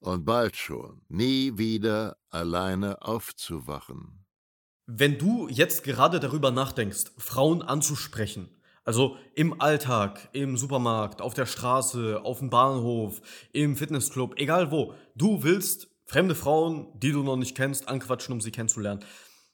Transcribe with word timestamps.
und 0.00 0.24
bald 0.24 0.56
schon 0.56 1.02
nie 1.08 1.56
wieder 1.56 2.16
alleine 2.30 3.02
aufzuwachen. 3.02 4.26
Wenn 4.86 5.18
du 5.18 5.48
jetzt 5.48 5.84
gerade 5.84 6.18
darüber 6.18 6.50
nachdenkst, 6.50 7.12
Frauen 7.16 7.62
anzusprechen, 7.62 8.48
also 8.84 9.16
im 9.34 9.60
Alltag, 9.60 10.28
im 10.32 10.56
Supermarkt, 10.56 11.22
auf 11.22 11.34
der 11.34 11.46
Straße, 11.46 12.22
auf 12.24 12.40
dem 12.40 12.50
Bahnhof, 12.50 13.20
im 13.52 13.76
Fitnessclub, 13.76 14.34
egal 14.36 14.72
wo, 14.72 14.94
du 15.14 15.42
willst 15.42 15.88
fremde 16.06 16.34
Frauen, 16.34 16.88
die 16.98 17.12
du 17.12 17.22
noch 17.22 17.36
nicht 17.36 17.56
kennst, 17.56 17.88
anquatschen, 17.88 18.32
um 18.32 18.40
sie 18.40 18.50
kennenzulernen. 18.50 19.04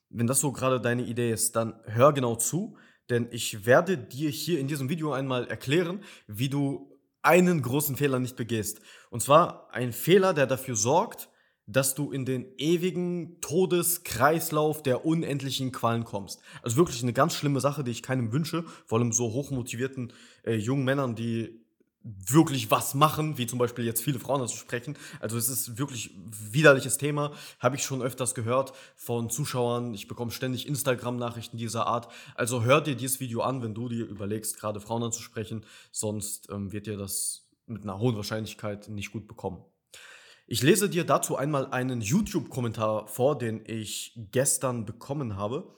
Wenn 0.09 0.27
das 0.27 0.41
so 0.41 0.53
gerade 0.53 0.81
deine 0.81 1.03
Idee 1.03 1.33
ist, 1.33 1.55
dann 1.55 1.75
hör 1.85 2.13
genau 2.13 2.37
zu, 2.37 2.79
denn 3.11 3.29
ich 3.31 3.67
werde 3.67 3.99
dir 3.99 4.31
hier 4.31 4.59
in 4.59 4.69
diesem 4.69 4.89
Video 4.89 5.13
einmal 5.13 5.47
erklären, 5.49 6.03
wie 6.27 6.49
du 6.49 6.96
einen 7.27 7.61
großen 7.61 7.97
Fehler 7.97 8.19
nicht 8.19 8.37
begehst. 8.37 8.81
Und 9.11 9.23
zwar 9.23 9.69
ein 9.73 9.93
Fehler, 9.93 10.33
der 10.33 10.47
dafür 10.47 10.77
sorgt, 10.77 11.29
dass 11.67 11.95
du 11.97 12.13
in 12.13 12.25
den 12.25 12.47
ewigen 12.59 13.41
Todeskreislauf 13.41 14.83
der 14.83 15.05
unendlichen 15.05 15.73
Qualen 15.73 16.05
kommst. 16.05 16.41
Also 16.63 16.77
wirklich 16.77 17.03
eine 17.03 17.13
ganz 17.13 17.35
schlimme 17.35 17.61
Sache, 17.61 17.83
die 17.83 17.91
ich 17.91 18.05
keinem 18.05 18.33
wünsche, 18.33 18.65
vor 18.87 18.99
allem 18.99 19.13
so 19.13 19.33
hochmotivierten 19.33 20.13
äh, 20.45 20.55
jungen 20.55 20.85
Männern, 20.85 21.17
die 21.17 21.66
wirklich 22.07 22.71
was 22.71 22.95
machen, 22.95 23.37
wie 23.37 23.47
zum 23.47 23.59
Beispiel 23.59 23.85
jetzt 23.85 24.03
viele 24.03 24.21
Frauen 24.21 24.41
dazu 24.41 24.57
sprechen. 24.57 24.97
Also 25.21 25.37
es 25.37 25.49
ist 25.49 25.77
wirklich 25.79 26.11
widerliches 26.17 26.99
Thema, 26.99 27.33
habe 27.59 27.77
ich 27.77 27.83
schon 27.83 28.01
öfters 28.01 28.35
gehört 28.35 28.73
von 28.95 29.29
Zuschauern. 29.29 29.93
Ich 29.93 30.07
bekomme 30.07 30.31
ständig 30.31 30.69
Instagram-Nachrichten 30.69 31.57
dieser 31.57 31.87
Art. 31.87 32.09
Also 32.35 32.63
hör 32.63 32.81
dir 32.81 32.95
dieses 32.95 33.19
Video 33.19 33.41
an, 33.41 33.63
wenn 33.63 33.75
du 33.75 33.89
dir 33.89 34.07
überlegst, 34.07 34.59
gerade 34.61 34.81
Frauen 34.81 35.03
anzusprechen, 35.03 35.65
sonst 35.91 36.49
ähm, 36.51 36.73
wird 36.73 36.87
dir 36.87 36.97
das 36.97 37.49
mit 37.67 37.83
einer 37.83 37.99
hohen 37.99 38.17
Wahrscheinlichkeit 38.17 38.89
nicht 38.89 39.11
gut 39.11 39.27
bekommen. 39.27 39.65
Ich 40.47 40.63
lese 40.63 40.89
dir 40.89 41.03
dazu 41.03 41.37
einmal 41.37 41.73
einen 41.73 42.01
YouTube-Kommentar 42.01 43.09
vor, 43.09 43.37
den 43.37 43.65
ich 43.67 44.13
gestern 44.31 44.85
bekommen 44.85 45.37
habe, 45.37 45.75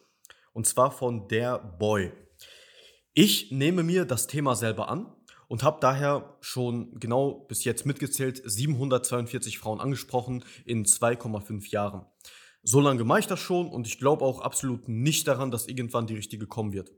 und 0.52 0.66
zwar 0.66 0.90
von 0.90 1.26
der 1.28 1.58
Boy. 1.58 2.12
Ich 3.14 3.50
nehme 3.50 3.82
mir 3.82 4.04
das 4.04 4.26
Thema 4.26 4.54
selber 4.54 4.90
an 4.90 5.14
und 5.48 5.62
habe 5.62 5.78
daher 5.80 6.36
schon 6.40 7.00
genau 7.00 7.46
bis 7.48 7.64
jetzt 7.64 7.86
mitgezählt 7.86 8.40
742 8.44 9.58
Frauen 9.58 9.80
angesprochen 9.80 10.44
in 10.64 10.84
2,5 10.84 11.70
Jahren. 11.70 12.06
So 12.62 12.80
lange 12.80 13.04
mache 13.04 13.20
ich 13.20 13.26
das 13.26 13.40
schon 13.40 13.68
und 13.68 13.86
ich 13.86 13.98
glaube 13.98 14.24
auch 14.24 14.40
absolut 14.40 14.88
nicht 14.88 15.26
daran, 15.26 15.50
dass 15.50 15.66
irgendwann 15.66 16.06
die 16.06 16.14
richtige 16.14 16.46
kommen 16.46 16.72
wird. 16.72 16.92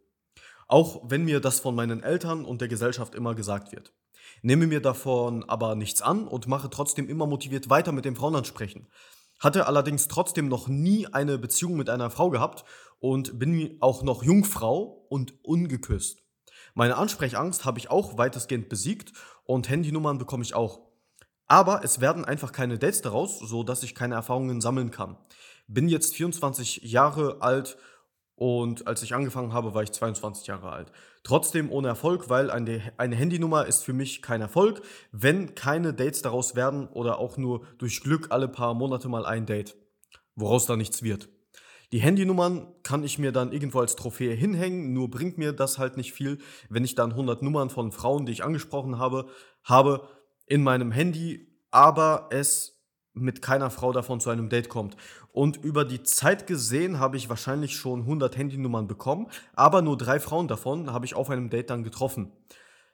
Auch 0.66 1.02
wenn 1.08 1.24
mir 1.24 1.41
das 1.41 1.60
von 1.60 1.74
meinen 1.74 2.02
Eltern 2.02 2.44
und 2.44 2.60
der 2.60 2.69
Gesellschaft 2.69 3.14
immer 3.14 3.34
gesagt 3.34 3.72
wird. 3.72 3.92
Nehme 4.42 4.66
mir 4.66 4.80
davon 4.80 5.44
aber 5.48 5.74
nichts 5.74 6.03
an 6.03 6.26
und 6.26 6.47
mache 6.47 6.70
trotzdem 6.70 7.08
immer 7.08 7.26
motiviert 7.26 7.70
weiter 7.70 7.92
mit 7.92 8.04
den 8.04 8.16
Frauen 8.16 8.36
ansprechen. 8.36 8.88
Hatte 9.38 9.66
allerdings 9.66 10.08
trotzdem 10.08 10.48
noch 10.48 10.69
nie 10.69 11.06
eine 11.06 11.38
Beziehung 11.38 11.76
mit 11.76 11.88
einer 11.88 12.10
Frau 12.10 12.30
gehabt 12.30 12.64
und 12.98 13.38
bin 13.38 13.76
auch 13.80 14.03
noch 14.03 14.22
Jungfrau 14.22 15.06
und 15.08 15.34
ungeküsst. 15.42 16.22
Meine 16.75 16.97
Ansprechangst 16.97 17.64
habe 17.64 17.78
ich 17.78 17.91
auch 17.91 18.19
weitestgehend 18.19 18.69
besiegt 18.69 19.12
und 19.44 19.69
Handynummern 19.69 20.19
bekomme 20.19 20.42
ich 20.42 20.54
auch. 20.54 20.81
Aber 21.47 21.82
es 21.82 22.00
werden 22.00 22.25
einfach 22.25 22.53
keine 22.53 22.78
Dates 22.78 23.03
daraus, 23.03 23.41
so 23.41 23.64
dass 23.64 23.82
ich 23.82 23.94
keine 23.94 24.14
Erfahrungen 24.14 24.60
sammeln 24.60 24.91
kann. 24.91 25.16
Bin 25.66 25.88
jetzt 25.88 26.14
24 26.14 26.82
Jahre 26.82 27.42
alt 27.42 27.76
und 28.36 28.86
als 28.86 29.03
ich 29.03 29.14
angefangen 29.14 29.53
habe, 29.53 29.75
war 29.75 29.82
ich 29.82 29.92
22 29.92 30.47
Jahre 30.47 30.70
alt. 30.70 30.91
Trotzdem 31.25 31.70
ohne 31.70 31.88
Erfolg, 31.88 32.30
weil 32.30 32.50
eine, 32.50 32.80
eine 32.97 33.14
Handynummer 33.14 33.66
ist 33.66 33.84
für 33.84 33.92
mich 33.92 34.22
kein 34.22 34.41
Erfolg, 34.41 34.80
wenn 35.12 35.54
keine 35.54 35.92
Dates 35.92 36.22
daraus 36.22 36.54
werden 36.54 36.88
oder 36.88 37.19
auch 37.19 37.36
nur 37.36 37.66
durch 37.76 38.00
Glück 38.00 38.28
alle 38.30 38.48
paar 38.48 38.72
Monate 38.72 39.09
mal 39.09 39.26
ein 39.26 39.44
Date, 39.44 39.76
woraus 40.36 40.64
da 40.64 40.76
nichts 40.76 41.03
wird. 41.03 41.28
Die 41.92 41.98
Handynummern 41.98 42.68
kann 42.84 43.02
ich 43.02 43.18
mir 43.18 43.32
dann 43.32 43.50
irgendwo 43.50 43.80
als 43.80 43.96
Trophäe 43.96 44.32
hinhängen, 44.32 44.92
nur 44.92 45.10
bringt 45.10 45.38
mir 45.38 45.52
das 45.52 45.78
halt 45.78 45.96
nicht 45.96 46.12
viel, 46.12 46.38
wenn 46.68 46.84
ich 46.84 46.94
dann 46.94 47.10
100 47.10 47.42
Nummern 47.42 47.68
von 47.68 47.90
Frauen, 47.90 48.26
die 48.26 48.32
ich 48.32 48.44
angesprochen 48.44 48.98
habe, 48.98 49.26
habe 49.64 50.08
in 50.46 50.62
meinem 50.62 50.92
Handy, 50.92 51.48
aber 51.72 52.28
es 52.30 52.80
mit 53.12 53.42
keiner 53.42 53.70
Frau 53.70 53.92
davon 53.92 54.20
zu 54.20 54.30
einem 54.30 54.48
Date 54.48 54.68
kommt. 54.68 54.96
Und 55.32 55.56
über 55.56 55.84
die 55.84 56.04
Zeit 56.04 56.46
gesehen 56.46 57.00
habe 57.00 57.16
ich 57.16 57.28
wahrscheinlich 57.28 57.74
schon 57.76 58.02
100 58.02 58.36
Handynummern 58.36 58.86
bekommen, 58.86 59.26
aber 59.54 59.82
nur 59.82 59.98
drei 59.98 60.20
Frauen 60.20 60.46
davon 60.46 60.92
habe 60.92 61.06
ich 61.06 61.14
auf 61.14 61.28
einem 61.28 61.50
Date 61.50 61.70
dann 61.70 61.82
getroffen. 61.82 62.30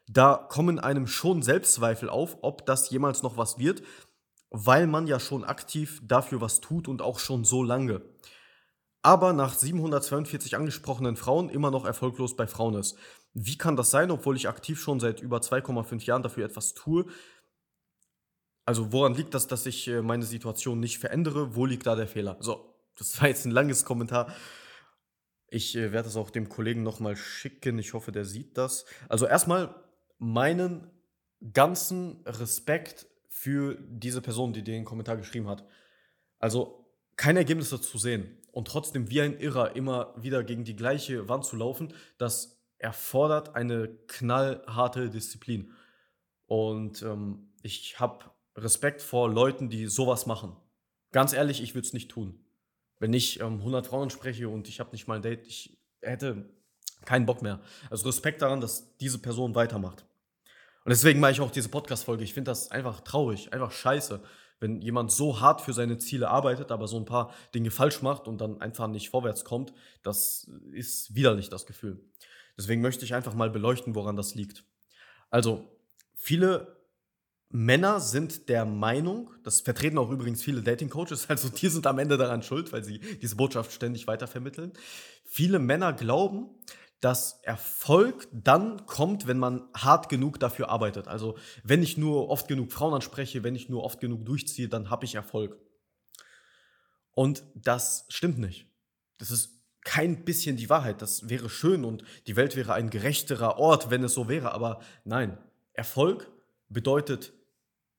Da 0.09 0.37
kommen 0.37 0.79
einem 0.79 1.07
schon 1.07 1.43
Selbstzweifel 1.43 2.09
auf, 2.09 2.39
ob 2.41 2.65
das 2.65 2.89
jemals 2.89 3.23
noch 3.23 3.37
was 3.37 3.59
wird, 3.59 3.83
weil 4.51 4.87
man 4.87 5.07
ja 5.07 5.21
schon 5.21 5.45
aktiv 5.45 6.01
dafür 6.03 6.41
was 6.41 6.61
tut 6.61 6.89
und 6.89 7.03
auch 7.03 7.19
schon 7.19 7.45
so 7.45 7.63
lange 7.63 8.01
aber 9.07 9.33
nach 9.33 9.55
742 9.55 10.57
angesprochenen 10.57 11.15
Frauen 11.15 11.49
immer 11.49 11.71
noch 11.71 11.85
erfolglos 11.85 12.35
bei 12.35 12.49
Frauen 12.49 12.75
ist. 12.75 12.99
Wie 13.35 13.57
kann 13.57 13.77
das 13.77 13.93
sein, 13.93 14.11
obwohl 14.11 14.35
ich 14.35 14.49
aktiv 14.49 14.81
schon 14.81 14.99
seit 14.99 15.21
über 15.21 15.39
2,5 15.39 16.05
Jahren 16.07 16.25
dafür 16.25 16.45
etwas 16.45 16.75
tue? 16.75 17.07
Also 18.65 18.91
woran 18.91 19.15
liegt 19.15 19.33
das, 19.35 19.47
dass 19.47 19.65
ich 19.65 19.87
äh, 19.87 20.03
meine 20.03 20.25
Situation 20.25 20.81
nicht 20.81 20.99
verändere? 20.99 21.55
Wo 21.55 21.67
liegt 21.67 21.87
da 21.87 21.95
der 21.95 22.09
Fehler? 22.09 22.37
So, 22.41 22.75
das 22.99 23.21
war 23.21 23.29
jetzt 23.29 23.45
ein 23.45 23.53
langes 23.53 23.85
Kommentar. 23.85 24.35
Ich 25.47 25.77
äh, 25.77 25.93
werde 25.93 26.09
es 26.09 26.17
auch 26.17 26.31
dem 26.31 26.49
Kollegen 26.49 26.83
nochmal 26.83 27.15
schicken. 27.15 27.79
Ich 27.79 27.95
hoffe, 27.95 28.11
der 28.11 28.25
sieht 28.25 28.59
das. 28.59 28.87
Also 29.09 29.27
erstmal 29.27 29.73
meinen 30.19 30.91
ganzen 31.53 32.25
Respekt 32.27 33.07
für 33.29 33.79
diese 33.89 34.21
Person, 34.21 34.53
die 34.53 34.65
den 34.65 34.85
Kommentar 34.85 35.17
geschrieben 35.17 35.47
hat. 35.47 35.65
Also 36.41 36.91
keine 37.15 37.39
Ergebnisse 37.39 37.81
zu 37.81 37.99
sehen 37.99 38.43
und 38.57 38.69
trotzdem 38.69 39.11
wie 39.11 39.21
ein 39.21 39.39
Irrer 39.39 39.77
immer 39.77 40.15
wieder 40.17 40.43
gegen 40.43 40.65
die 40.65 40.77
gleiche 40.77 41.29
Wand 41.29 41.45
zu 41.45 41.57
laufen, 41.57 41.93
das 42.17 42.59
erfordert 42.79 43.55
eine 43.55 43.89
knallharte 44.07 45.11
Disziplin. 45.11 45.75
Und 46.47 47.03
ähm, 47.03 47.51
ich 47.61 48.01
habe 48.01 48.25
Respekt 48.57 49.03
vor 49.03 49.29
Leuten, 49.29 49.69
die 49.69 49.89
sowas 49.89 50.25
machen. 50.25 50.57
Ganz 51.13 51.35
ehrlich, 51.35 51.63
ich 51.63 51.75
würde 51.75 51.87
es 51.87 51.93
nicht 51.93 52.11
tun. 52.11 52.47
Wenn 52.99 53.13
ich 53.13 53.41
ähm, 53.41 53.59
100 53.59 53.89
Frauen 53.89 54.09
spreche 54.09 54.49
und 54.49 54.69
ich 54.71 54.81
habe 54.81 54.93
nicht 54.93 55.07
mal 55.07 55.17
ein 55.17 55.23
Date, 55.23 55.47
ich 55.47 55.79
hätte 56.01 56.49
keinen 57.05 57.27
Bock 57.27 57.43
mehr. 57.43 57.61
Also 57.91 58.07
Respekt 58.07 58.41
daran, 58.41 58.63
dass 58.63 58.97
diese 58.97 59.19
Person 59.19 59.55
weitermacht. 59.55 60.07
Und 60.87 60.89
deswegen 60.89 61.21
mache 61.21 61.33
ich 61.33 61.41
auch 61.43 61.51
diese 61.51 61.69
Podcast-Folge. 61.69 62.25
Ich 62.25 62.33
finde 62.33 62.53
das 62.53 62.71
einfach 62.71 63.01
traurig, 63.01 63.53
einfach 63.53 63.71
scheiße 63.71 64.23
wenn 64.61 64.81
jemand 64.81 65.13
so 65.13 65.41
hart 65.41 65.61
für 65.61 65.73
seine 65.73 65.99
Ziele 65.99 66.29
arbeitet, 66.29 66.71
aber 66.71 66.89
so 66.89 66.97
ein 66.97 67.05
paar 67.05 67.35
Dinge 67.55 67.71
falsch 67.71 68.03
macht 68.03 68.27
und 68.29 68.41
dann 68.41 68.61
einfach 68.61 68.89
nicht 68.89 69.11
vorwärts 69.11 69.45
kommt, 69.45 69.73
das 70.03 70.51
ist 70.73 71.15
widerlich 71.15 71.49
das 71.49 71.67
Gefühl. 71.67 72.01
Deswegen 72.57 72.81
möchte 72.81 73.05
ich 73.05 73.15
einfach 73.15 73.35
mal 73.35 73.51
beleuchten, 73.51 73.95
woran 73.95 74.17
das 74.17 74.35
liegt. 74.35 74.65
Also, 75.31 75.69
viele 76.15 76.77
Männer 77.51 78.01
sind 78.01 78.49
der 78.49 78.65
Meinung, 78.65 79.31
das 79.45 79.61
vertreten 79.61 79.99
auch 79.99 80.11
übrigens 80.11 80.43
viele 80.43 80.63
Dating-Coaches, 80.63 81.27
also 81.31 81.49
die 81.49 81.69
sind 81.69 81.87
am 81.87 81.99
Ende 81.99 82.17
daran 82.17 82.43
schuld, 82.43 82.73
weil 82.73 82.85
sie 82.85 82.99
diese 82.99 83.37
Botschaft 83.37 83.73
ständig 83.73 84.07
weitervermitteln. 84.07 84.73
Viele 85.25 85.59
Männer 85.59 85.93
glauben, 85.93 86.51
dass 87.01 87.41
Erfolg 87.43 88.27
dann 88.33 88.87
kommt, 88.87 89.27
wenn 89.27 89.39
man 89.39 89.69
hart 89.75 90.09
genug 90.09 90.41
dafür 90.41 90.71
arbeitet. 90.71 91.09
Also 91.09 91.37
wenn 91.63 91.83
ich 91.83 91.97
nur 91.97 92.29
oft 92.29 92.49
genug 92.49 92.73
Frauen 92.73 92.95
anspreche, 92.95 93.45
wenn 93.45 93.55
ich 93.55 93.69
nur 93.69 93.85
oft 93.85 94.01
genug 94.01 94.25
durchziehe, 94.25 94.69
dann 94.69 94.91
habe 94.91 95.05
ich 95.05 95.15
Erfolg. 95.15 95.59
Und 97.13 97.45
das 97.55 98.07
stimmt 98.09 98.39
nicht. 98.39 98.67
Das 99.19 99.31
ist 99.31 99.57
kein 99.83 100.25
bisschen 100.25 100.57
die 100.57 100.69
Wahrheit. 100.69 101.01
Das 101.01 101.29
wäre 101.29 101.49
schön 101.49 101.85
und 101.85 102.03
die 102.27 102.37
Welt 102.37 102.57
wäre 102.57 102.75
ein 102.75 102.91
gerechterer 102.91 103.59
Ort, 103.59 103.91
wenn 103.91 104.03
es 104.03 104.15
so 104.15 104.29
wäre. 104.29 104.53
Aber 104.53 104.81
nein, 105.05 105.39
Erfolg 105.75 106.31
bedeutet 106.69 107.33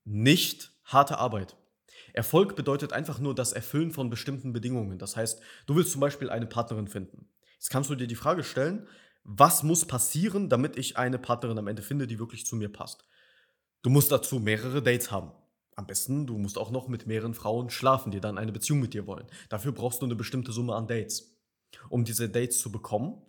nicht 0.03 0.71
harte 0.83 1.17
Arbeit. 1.17 1.55
Erfolg 2.13 2.55
bedeutet 2.55 2.93
einfach 2.93 3.19
nur 3.19 3.35
das 3.35 3.53
Erfüllen 3.53 3.91
von 3.91 4.09
bestimmten 4.09 4.53
Bedingungen. 4.53 4.97
Das 4.97 5.15
heißt, 5.15 5.39
du 5.65 5.75
willst 5.75 5.91
zum 5.91 6.01
Beispiel 6.01 6.29
eine 6.29 6.45
Partnerin 6.45 6.87
finden. 6.87 7.29
Jetzt 7.57 7.69
kannst 7.69 7.89
du 7.89 7.95
dir 7.95 8.07
die 8.07 8.15
Frage 8.15 8.43
stellen, 8.43 8.87
was 9.23 9.63
muss 9.63 9.85
passieren, 9.85 10.49
damit 10.49 10.77
ich 10.77 10.97
eine 10.97 11.19
Partnerin 11.19 11.57
am 11.57 11.67
Ende 11.67 11.81
finde, 11.81 12.07
die 12.07 12.19
wirklich 12.19 12.45
zu 12.45 12.55
mir 12.55 12.69
passt? 12.69 13.05
Du 13.81 13.89
musst 13.89 14.11
dazu 14.11 14.39
mehrere 14.39 14.81
Dates 14.81 15.11
haben. 15.11 15.31
Am 15.75 15.85
besten, 15.85 16.25
du 16.25 16.37
musst 16.37 16.57
auch 16.57 16.71
noch 16.71 16.87
mit 16.87 17.05
mehreren 17.07 17.33
Frauen 17.33 17.69
schlafen, 17.69 18.11
die 18.11 18.19
dann 18.19 18.37
eine 18.37 18.51
Beziehung 18.51 18.79
mit 18.79 18.93
dir 18.93 19.05
wollen. 19.05 19.27
Dafür 19.49 19.71
brauchst 19.73 20.01
du 20.01 20.05
eine 20.05 20.15
bestimmte 20.15 20.51
Summe 20.51 20.75
an 20.75 20.87
Dates. 20.87 21.37
Um 21.89 22.03
diese 22.03 22.29
Dates 22.29 22.59
zu 22.59 22.71
bekommen, 22.71 23.21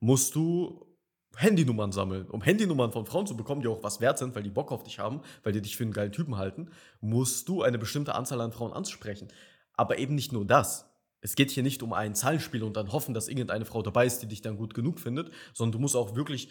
musst 0.00 0.34
du 0.34 0.94
Handynummern 1.36 1.92
sammeln. 1.92 2.28
Um 2.28 2.42
Handynummern 2.42 2.92
von 2.92 3.06
Frauen 3.06 3.26
zu 3.26 3.36
bekommen, 3.36 3.62
die 3.62 3.68
auch 3.68 3.82
was 3.82 4.00
wert 4.00 4.18
sind, 4.18 4.34
weil 4.34 4.42
die 4.42 4.50
Bock 4.50 4.72
auf 4.72 4.82
dich 4.82 4.98
haben, 4.98 5.22
weil 5.42 5.52
die 5.52 5.62
dich 5.62 5.76
für 5.76 5.84
einen 5.84 5.92
geilen 5.92 6.12
Typen 6.12 6.36
halten, 6.36 6.70
musst 7.00 7.48
du 7.48 7.62
eine 7.62 7.78
bestimmte 7.78 8.14
Anzahl 8.14 8.40
an 8.40 8.52
Frauen 8.52 8.72
ansprechen. 8.72 9.28
Aber 9.72 9.98
eben 9.98 10.14
nicht 10.14 10.32
nur 10.32 10.44
das. 10.44 10.93
Es 11.24 11.36
geht 11.36 11.50
hier 11.50 11.62
nicht 11.62 11.82
um 11.82 11.94
ein 11.94 12.14
Zahlenspiel 12.14 12.62
und 12.62 12.76
dann 12.76 12.92
hoffen, 12.92 13.14
dass 13.14 13.28
irgendeine 13.28 13.64
Frau 13.64 13.80
dabei 13.80 14.04
ist, 14.04 14.18
die 14.18 14.26
dich 14.26 14.42
dann 14.42 14.58
gut 14.58 14.74
genug 14.74 15.00
findet, 15.00 15.32
sondern 15.54 15.72
du 15.72 15.78
musst 15.78 15.96
auch 15.96 16.14
wirklich 16.16 16.50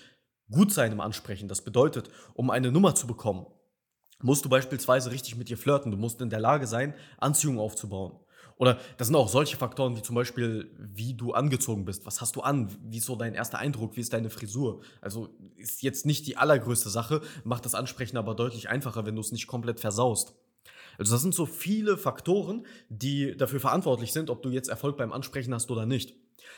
gut 0.50 0.74
sein 0.74 0.92
im 0.92 1.00
Ansprechen. 1.00 1.48
Das 1.48 1.62
bedeutet, 1.62 2.10
um 2.34 2.50
eine 2.50 2.72
Nummer 2.72 2.96
zu 2.96 3.06
bekommen, 3.06 3.46
musst 4.24 4.44
du 4.46 4.50
beispielsweise 4.50 5.12
richtig 5.12 5.36
mit 5.36 5.48
ihr 5.52 5.60
flirten. 5.60 5.92
Du 5.92 5.98
musst 5.98 6.22
in 6.22 6.32
der 6.32 6.40
Lage 6.40 6.66
sein, 6.66 6.96
Anziehung 7.20 7.60
aufzubauen. 7.60 8.20
Oder 8.56 8.80
das 8.98 9.10
sind 9.10 9.16
auch 9.16 9.30
solche 9.30 9.58
Faktoren 9.58 9.96
wie 9.96 10.02
zum 10.02 10.16
Beispiel, 10.16 10.76
wie 10.80 11.14
du 11.14 11.34
angezogen 11.34 11.86
bist. 11.86 12.08
Was 12.08 12.20
hast 12.20 12.36
du 12.36 12.42
an? 12.42 12.76
Wie 12.82 12.98
ist 12.98 13.06
so 13.06 13.16
dein 13.16 13.36
erster 13.36 13.60
Eindruck? 13.60 13.96
Wie 13.96 14.02
ist 14.02 14.14
deine 14.14 14.32
Frisur? 14.32 14.82
Also 15.02 15.30
ist 15.56 15.84
jetzt 15.84 16.08
nicht 16.08 16.26
die 16.26 16.38
allergrößte 16.38 16.90
Sache, 16.90 17.22
macht 17.44 17.66
das 17.66 17.76
Ansprechen 17.76 18.18
aber 18.18 18.34
deutlich 18.34 18.70
einfacher, 18.70 19.06
wenn 19.06 19.16
du 19.16 19.22
es 19.22 19.32
nicht 19.32 19.46
komplett 19.46 19.80
versaust. 19.80 20.34
Also 20.98 21.14
das 21.14 21.22
sind 21.22 21.34
so 21.34 21.46
viele 21.46 21.98
Faktoren, 21.98 22.66
die 22.90 23.36
dafür 23.36 23.60
verantwortlich 23.60 24.14
sind, 24.14 24.30
ob 24.30 24.44
du 24.44 24.50
jetzt 24.50 24.70
Erfolg 24.70 24.98
beim 24.98 25.12
Ansprechen 25.12 25.54
hast 25.54 25.72
oder 25.72 25.86
nicht. 25.86 26.16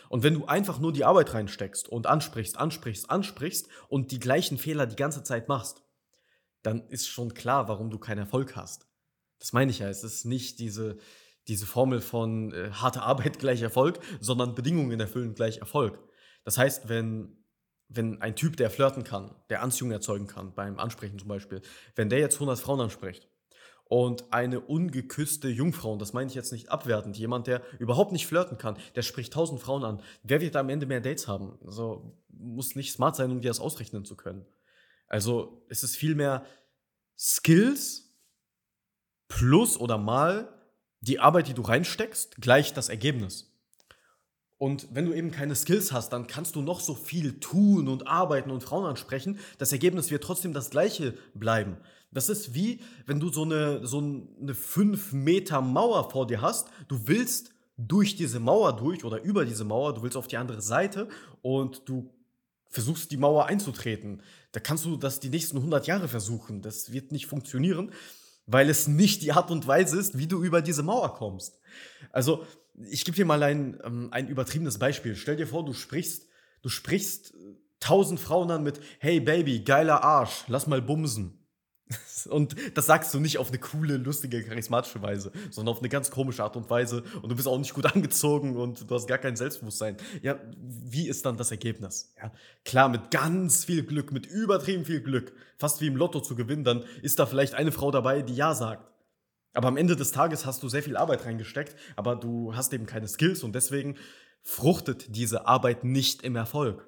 Und 0.10 0.24
wenn 0.24 0.34
du 0.34 0.46
einfach 0.46 0.80
nur 0.80 0.94
die 0.94 1.04
Arbeit 1.04 1.34
reinsteckst 1.34 1.90
und 1.90 2.08
ansprichst, 2.08 2.58
ansprichst, 2.58 3.10
ansprichst 3.10 3.68
und 3.88 4.12
die 4.12 4.20
gleichen 4.20 4.58
Fehler 4.58 4.86
die 4.86 4.96
ganze 4.96 5.24
Zeit 5.24 5.48
machst, 5.48 5.84
dann 6.64 6.88
ist 6.88 7.08
schon 7.08 7.34
klar, 7.34 7.68
warum 7.68 7.90
du 7.90 8.00
keinen 8.00 8.20
Erfolg 8.20 8.56
hast. 8.56 8.88
Das 9.40 9.54
meine 9.54 9.72
ich 9.72 9.80
ja. 9.80 9.90
Es 9.90 10.04
ist 10.04 10.26
nicht 10.26 10.60
diese, 10.60 10.98
diese 11.48 11.66
Formel 11.66 12.02
von 12.02 12.52
äh, 12.54 12.72
harte 12.72 13.02
Arbeit 13.04 13.40
gleich 13.40 13.62
Erfolg, 13.62 14.00
sondern 14.20 14.56
Bedingungen 14.56 15.00
erfüllen 15.00 15.36
gleich 15.36 15.60
Erfolg. 15.60 16.00
Das 16.44 16.58
heißt, 16.58 16.90
wenn, 16.90 17.44
wenn 17.88 18.22
ein 18.22 18.36
Typ, 18.36 18.58
der 18.58 18.70
flirten 18.70 19.04
kann, 19.04 19.36
der 19.50 19.62
Anziehung 19.62 19.92
erzeugen 19.92 20.28
kann, 20.28 20.56
beim 20.56 20.80
Ansprechen 20.80 21.20
zum 21.20 21.28
Beispiel, 21.28 21.62
wenn 21.96 22.10
der 22.10 22.20
jetzt 22.20 22.36
100 22.36 22.60
Frauen 22.60 22.82
anspricht 22.82 23.30
und 23.88 24.34
eine 24.34 24.60
ungeküsste 24.60 25.48
Jungfrau, 25.48 25.94
und 25.94 26.02
das 26.02 26.14
meine 26.14 26.28
ich 26.28 26.36
jetzt 26.36 26.52
nicht 26.52 26.70
abwertend, 26.70 27.18
jemand, 27.18 27.48
der 27.48 27.62
überhaupt 27.80 28.12
nicht 28.12 28.28
flirten 28.28 28.58
kann, 28.58 28.78
der 28.96 29.04
spricht 29.04 29.32
1000 29.32 29.62
Frauen 29.62 29.84
an, 29.84 30.02
wer 30.24 30.42
wird 30.42 30.56
am 30.56 30.70
Ende 30.70 30.86
mehr 30.86 31.02
Dates 31.02 31.28
haben? 31.28 31.58
Also 31.66 32.18
muss 32.30 32.76
nicht 32.76 32.92
smart 32.92 33.16
sein, 33.16 33.32
um 33.32 33.42
dir 33.42 33.50
das 33.50 33.60
ausrechnen 33.60 34.04
zu 34.04 34.16
können. 34.16 34.46
Also 35.08 35.66
es 35.70 35.84
ist 35.84 35.96
vielmehr 35.96 36.46
Skills 37.18 38.16
plus 39.28 39.80
oder 39.80 39.98
mal 39.98 40.52
die 41.02 41.20
Arbeit, 41.20 41.48
die 41.48 41.54
du 41.54 41.62
reinsteckst, 41.62 42.38
gleich 42.38 42.74
das 42.74 42.90
Ergebnis. 42.90 43.52
Und 44.58 44.88
wenn 44.92 45.06
du 45.06 45.14
eben 45.14 45.32
keine 45.32 45.54
Skills 45.54 45.92
hast, 45.92 46.14
dann 46.14 46.28
kannst 46.28 46.56
du 46.56 46.62
noch 46.62 46.80
so 46.80 46.96
viel 46.96 47.40
tun 47.40 47.88
und 47.88 48.08
arbeiten 48.08 48.52
und 48.52 48.64
Frauen 48.64 48.86
ansprechen. 48.86 49.38
Das 49.58 49.72
Ergebnis 49.72 50.12
wird 50.12 50.24
trotzdem 50.24 50.54
das 50.54 50.70
gleiche 50.70 51.14
bleiben. 51.34 51.78
Das 52.12 52.30
ist 52.30 52.54
wie, 52.54 52.80
wenn 53.06 53.20
du 53.20 53.30
so 53.32 53.44
eine, 53.44 53.86
so 53.86 54.00
eine 54.00 54.54
5 54.54 55.14
Meter 55.14 55.62
Mauer 55.62 56.10
vor 56.10 56.28
dir 56.28 56.42
hast. 56.42 56.70
Du 56.88 57.08
willst 57.08 57.52
durch 57.78 58.16
diese 58.16 58.40
Mauer 58.40 58.76
durch 58.76 59.04
oder 59.04 59.22
über 59.22 59.46
diese 59.46 59.66
Mauer, 59.66 59.94
du 59.94 60.02
willst 60.02 60.16
auf 60.16 60.28
die 60.28 60.38
andere 60.38 60.62
Seite 60.62 61.10
und 61.42 61.82
du 61.90 62.10
versuchst 62.70 63.12
die 63.12 63.18
Mauer 63.18 63.46
einzutreten. 63.46 64.22
Da 64.54 64.60
kannst 64.60 64.86
du 64.86 64.96
das 64.96 65.20
die 65.20 65.30
nächsten 65.30 65.58
100 65.58 65.88
Jahre 65.88 66.08
versuchen. 66.08 66.62
Das 66.62 66.92
wird 66.92 67.12
nicht 67.12 67.26
funktionieren 67.26 67.92
weil 68.48 68.70
es 68.70 68.88
nicht 68.88 69.22
die 69.22 69.32
Art 69.32 69.52
und 69.52 69.68
Weise 69.68 70.00
ist, 70.00 70.18
wie 70.18 70.28
du 70.28 70.44
über 70.44 70.62
diese 70.62 70.84
Mauer 70.84 71.14
kommst. 71.16 71.60
Also, 72.12 72.46
ich 72.90 73.06
gebe 73.06 73.16
dir 73.16 73.26
mal 73.26 73.42
ein, 73.42 73.80
ähm, 73.84 74.10
ein 74.12 74.28
übertriebenes 74.28 74.78
Beispiel. 74.78 75.16
Stell 75.16 75.38
dir 75.38 75.48
vor, 75.48 75.66
du 75.66 75.74
sprichst, 75.74 76.28
du 76.62 76.70
sprichst 76.70 77.34
tausend 77.80 78.20
Frauen 78.20 78.52
an 78.52 78.64
mit, 78.64 78.80
hey 79.00 79.20
Baby, 79.20 79.62
geiler 79.62 80.04
Arsch, 80.04 80.44
lass 80.48 80.68
mal 80.68 80.82
bumsen. 80.82 81.45
Und 82.30 82.56
das 82.76 82.88
sagst 82.88 83.14
du 83.14 83.20
nicht 83.20 83.38
auf 83.38 83.50
eine 83.50 83.60
coole, 83.60 83.98
lustige, 83.98 84.44
charismatische 84.44 85.02
Weise, 85.02 85.32
sondern 85.52 85.74
auf 85.74 85.80
eine 85.80 85.90
ganz 85.90 86.10
komische 86.10 86.44
Art 86.44 86.56
und 86.56 86.70
Weise. 86.70 87.04
Und 87.22 87.30
du 87.30 87.36
bist 87.36 87.48
auch 87.48 87.58
nicht 87.58 87.74
gut 87.74 87.86
angezogen 87.96 88.56
und 88.56 88.90
du 88.90 88.96
hast 88.96 89.08
gar 89.08 89.18
kein 89.18 89.36
Selbstbewusstsein. 89.36 89.98
Ja, 90.22 90.40
wie 90.58 91.08
ist 91.08 91.26
dann 91.26 91.38
das 91.38 91.52
Ergebnis? 91.52 92.14
Ja, 92.18 92.32
klar, 92.64 92.90
mit 92.90 93.12
ganz 93.12 93.66
viel 93.66 93.84
Glück, 93.84 94.12
mit 94.12 94.26
übertrieben 94.26 94.86
viel 94.86 95.02
Glück, 95.02 95.34
fast 95.58 95.82
wie 95.82 95.88
im 95.88 95.96
Lotto 95.96 96.22
zu 96.22 96.36
gewinnen, 96.36 96.64
dann 96.64 96.84
ist 97.02 97.20
da 97.20 97.26
vielleicht 97.26 97.54
eine 97.54 97.72
Frau 97.72 97.92
dabei, 97.92 98.22
die 98.22 98.36
Ja 98.36 98.56
sagt. 98.56 98.92
Aber 99.54 99.70
am 99.70 99.78
Ende 99.78 99.96
des 99.96 100.12
Tages 100.12 100.46
hast 100.46 100.64
du 100.64 100.70
sehr 100.70 100.84
viel 100.84 100.98
Arbeit 100.98 101.26
reingesteckt, 101.26 101.76
aber 101.96 102.16
du 102.16 102.56
hast 102.56 102.74
eben 102.74 102.86
keine 102.86 103.08
Skills 103.08 103.42
und 103.44 103.56
deswegen 103.56 103.96
fruchtet 104.42 105.16
diese 105.16 105.48
Arbeit 105.48 105.84
nicht 105.84 106.24
im 106.24 106.36
Erfolg. 106.36 106.88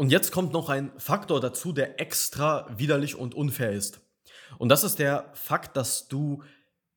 Und 0.00 0.08
jetzt 0.08 0.32
kommt 0.32 0.54
noch 0.54 0.70
ein 0.70 0.92
Faktor 0.96 1.42
dazu, 1.42 1.74
der 1.74 2.00
extra 2.00 2.66
widerlich 2.78 3.16
und 3.16 3.34
unfair 3.34 3.72
ist. 3.72 4.00
Und 4.56 4.70
das 4.70 4.82
ist 4.82 4.98
der 4.98 5.30
Fakt, 5.34 5.76
dass 5.76 6.08
du, 6.08 6.42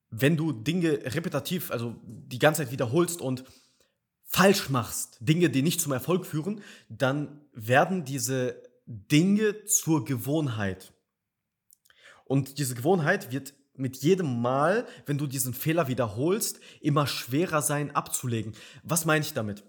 wenn 0.09 0.37
du 0.37 0.53
Dinge 0.53 1.01
repetitiv, 1.03 1.69
also 1.69 1.97
die 2.05 2.39
ganze 2.39 2.63
Zeit 2.63 2.71
wiederholst 2.71 3.19
und 3.19 3.43
falsch 4.23 4.69
machst, 4.69 5.17
Dinge, 5.19 5.49
die 5.49 5.63
nicht 5.63 5.81
zum 5.81 5.91
Erfolg 5.91 6.25
führen, 6.25 6.61
dann 6.87 7.41
werden 7.51 8.05
diese 8.05 8.63
Dinge 8.85 9.65
zur 9.65 10.05
Gewohnheit. 10.05 10.93
Und 12.23 12.57
diese 12.57 12.73
Gewohnheit 12.73 13.33
wird 13.33 13.53
mit 13.75 13.97
jedem 13.97 14.41
Mal, 14.41 14.87
wenn 15.07 15.17
du 15.17 15.27
diesen 15.27 15.53
Fehler 15.53 15.89
wiederholst, 15.89 16.61
immer 16.79 17.05
schwerer 17.05 17.61
sein 17.61 17.93
abzulegen. 17.93 18.53
Was 18.81 19.03
meine 19.03 19.25
ich 19.25 19.33
damit? 19.33 19.61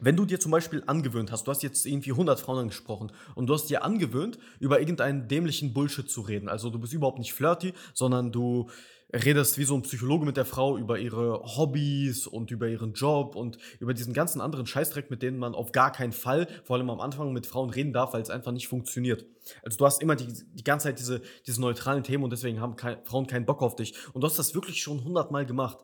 Wenn 0.00 0.14
du 0.14 0.24
dir 0.24 0.38
zum 0.38 0.52
Beispiel 0.52 0.84
angewöhnt 0.86 1.32
hast, 1.32 1.48
du 1.48 1.50
hast 1.50 1.64
jetzt 1.64 1.84
irgendwie 1.84 2.12
100 2.12 2.38
Frauen 2.38 2.58
angesprochen 2.58 3.10
und 3.34 3.48
du 3.48 3.54
hast 3.54 3.66
dir 3.66 3.82
angewöhnt, 3.82 4.38
über 4.60 4.78
irgendeinen 4.78 5.26
dämlichen 5.26 5.72
Bullshit 5.72 6.08
zu 6.08 6.20
reden. 6.20 6.48
Also 6.48 6.70
du 6.70 6.78
bist 6.78 6.92
überhaupt 6.92 7.18
nicht 7.18 7.32
flirty, 7.32 7.72
sondern 7.94 8.30
du 8.30 8.68
redest 9.12 9.58
wie 9.58 9.64
so 9.64 9.74
ein 9.74 9.82
Psychologe 9.82 10.24
mit 10.24 10.36
der 10.36 10.44
Frau 10.44 10.76
über 10.76 11.00
ihre 11.00 11.42
Hobbys 11.56 12.28
und 12.28 12.52
über 12.52 12.68
ihren 12.68 12.92
Job 12.92 13.34
und 13.34 13.58
über 13.80 13.92
diesen 13.92 14.12
ganzen 14.12 14.40
anderen 14.40 14.66
Scheißdreck, 14.66 15.10
mit 15.10 15.22
denen 15.22 15.38
man 15.38 15.54
auf 15.54 15.72
gar 15.72 15.90
keinen 15.90 16.12
Fall, 16.12 16.46
vor 16.62 16.76
allem 16.76 16.90
am 16.90 17.00
Anfang, 17.00 17.32
mit 17.32 17.46
Frauen 17.46 17.70
reden 17.70 17.92
darf, 17.92 18.12
weil 18.12 18.22
es 18.22 18.30
einfach 18.30 18.52
nicht 18.52 18.68
funktioniert. 18.68 19.24
Also 19.64 19.78
du 19.78 19.86
hast 19.86 20.00
immer 20.00 20.14
die, 20.14 20.28
die 20.54 20.64
ganze 20.64 20.84
Zeit 20.84 21.00
diese, 21.00 21.22
diese 21.46 21.60
neutralen 21.60 22.04
Themen 22.04 22.22
und 22.22 22.30
deswegen 22.30 22.60
haben 22.60 22.76
kein, 22.76 23.04
Frauen 23.04 23.26
keinen 23.26 23.46
Bock 23.46 23.62
auf 23.62 23.74
dich. 23.74 23.94
Und 24.12 24.20
du 24.20 24.28
hast 24.28 24.38
das 24.38 24.54
wirklich 24.54 24.80
schon 24.80 24.98
100 24.98 25.32
Mal 25.32 25.44
gemacht 25.44 25.78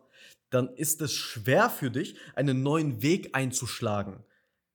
dann 0.55 0.69
ist 0.75 1.03
es 1.03 1.13
schwer 1.13 1.69
für 1.69 1.91
dich, 1.91 2.17
einen 2.35 2.63
neuen 2.63 3.03
Weg 3.03 3.35
einzuschlagen. 3.35 4.25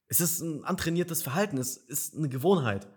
Es 0.07 0.19
ist 0.19 0.41
ein 0.41 0.63
antrainiertes 0.65 1.21
Verhalten, 1.21 1.57
es 1.57 1.77
ist 1.77 2.15
eine 2.15 2.29
Gewohnheit. 2.29 2.87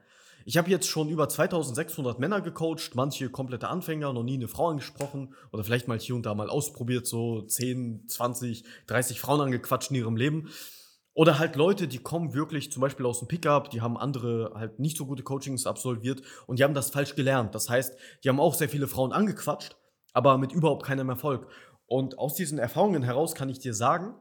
Ich 0.45 0.57
habe 0.57 0.71
jetzt 0.71 0.89
schon 0.89 1.09
über 1.09 1.29
2600 1.29 2.19
Männer 2.19 2.41
gecoacht, 2.41 2.95
manche 2.95 3.31
komplette 3.31 3.69
Anfänger, 3.69 4.13
noch 4.13 4.25
nie 4.25 4.35
eine 4.35 4.49
Frau 4.49 4.71
angesprochen 4.71 5.35
oder 5.53 5.63
vielleicht 5.63 5.87
mal 5.87 5.99
hier 5.99 6.17
und 6.17 6.27
da 6.27 6.35
mal 6.35 6.51
ausprobiert, 6.51 7.07
so 7.07 7.43
10, 7.43 8.09
20, 8.09 8.65
30 8.89 9.21
Frauen 9.21 9.41
angequatscht 9.41 9.91
in 9.91 9.97
ihrem 9.99 10.17
Leben. 10.17 10.49
Oder 11.15 11.39
halt 11.39 11.57
Leute, 11.57 11.87
die 11.87 11.99
kommen 11.99 12.33
wirklich 12.33 12.73
zum 12.73 12.81
Beispiel 12.81 13.07
aus 13.07 13.19
dem 13.19 13.29
Pickup, 13.29 13.71
die 13.71 13.83
haben 13.83 13.99
andere 13.99 14.53
halt 14.55 14.81
nicht 14.81 14.97
so 14.97 15.07
gute 15.07 15.23
Coachings 15.23 15.67
absolviert 15.67 16.23
und 16.47 16.59
die 16.59 16.65
haben 16.65 16.75
das 16.75 16.91
falsch 16.91 17.15
gelernt. 17.15 17.55
Das 17.55 17.69
heißt, 17.69 17.95
die 18.25 18.29
haben 18.29 18.41
auch 18.41 18.55
sehr 18.55 18.71
viele 18.71 18.89
Frauen 18.89 19.13
angequatscht, 19.13 19.77
aber 20.15 20.39
mit 20.39 20.53
überhaupt 20.53 20.85
keinem 20.85 21.11
Erfolg. 21.11 21.47
Und 21.93 22.19
aus 22.19 22.35
diesen 22.37 22.59
Erfahrungen 22.59 23.03
heraus 23.03 23.35
kann 23.35 23.51
ich 23.51 23.59
dir 23.59 23.75
sagen, 23.75 24.15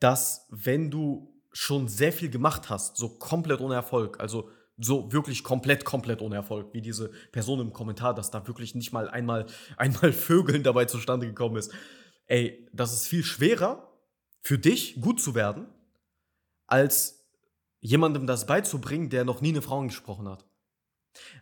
dass 0.00 0.48
wenn 0.50 0.90
du 0.90 1.32
schon 1.52 1.86
sehr 1.86 2.12
viel 2.12 2.28
gemacht 2.28 2.70
hast, 2.70 2.96
so 2.96 3.08
komplett 3.08 3.60
ohne 3.60 3.76
Erfolg, 3.76 4.18
also 4.18 4.50
so 4.76 5.12
wirklich 5.12 5.44
komplett, 5.44 5.84
komplett 5.84 6.20
ohne 6.20 6.34
Erfolg, 6.34 6.74
wie 6.74 6.80
diese 6.80 7.12
Person 7.30 7.60
im 7.60 7.72
Kommentar, 7.72 8.16
dass 8.16 8.32
da 8.32 8.48
wirklich 8.48 8.74
nicht 8.74 8.92
mal 8.92 9.08
einmal, 9.08 9.46
einmal 9.76 10.12
Vögeln 10.12 10.64
dabei 10.64 10.86
zustande 10.86 11.28
gekommen 11.28 11.54
ist. 11.54 11.72
Ey, 12.26 12.68
das 12.72 12.92
ist 12.92 13.06
viel 13.06 13.22
schwerer 13.22 13.88
für 14.40 14.58
dich, 14.58 15.00
gut 15.00 15.20
zu 15.20 15.36
werden, 15.36 15.68
als 16.66 17.28
jemandem 17.78 18.26
das 18.26 18.46
beizubringen, 18.46 19.08
der 19.08 19.24
noch 19.24 19.40
nie 19.40 19.50
eine 19.50 19.62
Frau 19.62 19.80
gesprochen 19.82 20.28
hat. 20.28 20.44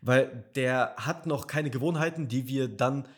Weil 0.03 0.51
der 0.55 0.97
hat 0.99 1.25
noch 1.25 1.47
keine 1.47 1.71
Gewohnheiten, 1.71 2.29
die 2.29 2.47
wir 2.47 2.69
dann 2.69 3.09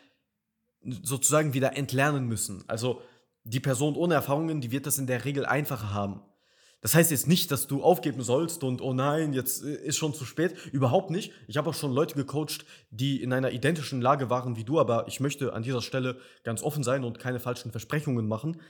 sozusagen 0.83 1.53
wieder 1.53 1.75
entlernen 1.77 2.27
müssen. 2.27 2.63
Also 2.67 3.01
die 3.43 3.59
Person 3.59 3.95
ohne 3.95 4.13
Erfahrungen, 4.13 4.61
die 4.61 4.71
wird 4.71 4.85
das 4.85 4.97
in 4.97 5.07
der 5.07 5.25
Regel 5.25 5.45
einfacher 5.45 5.93
haben. 5.93 6.21
Das 6.83 6.95
heißt 6.95 7.11
jetzt 7.11 7.27
nicht, 7.27 7.49
dass 7.49 7.67
du 7.67 7.81
aufgeben 7.81 8.21
sollst 8.23 8.61
und 8.65 8.81
oh 8.81 8.93
nein, 8.93 9.31
jetzt 9.31 9.63
äh, 9.63 9.73
ist 9.73 9.97
schon 9.97 10.13
zu 10.13 10.25
spät. 10.25 10.53
Überhaupt 10.73 11.11
nicht. 11.11 11.31
Ich 11.47 11.55
habe 11.55 11.69
auch 11.69 11.73
schon 11.73 11.93
Leute 11.93 12.15
gecoacht, 12.15 12.65
die 12.91 13.23
in 13.23 13.31
einer 13.31 13.51
identischen 13.51 14.01
Lage 14.01 14.29
waren 14.29 14.57
wie 14.57 14.65
du, 14.65 14.81
aber 14.81 15.07
ich 15.07 15.21
möchte 15.21 15.53
an 15.53 15.63
dieser 15.63 15.81
Stelle 15.81 16.19
ganz 16.43 16.61
offen 16.61 16.83
sein 16.83 17.05
und 17.05 17.19
keine 17.19 17.39
falschen 17.39 17.71
Versprechungen 17.71 18.27
machen. 18.27 18.61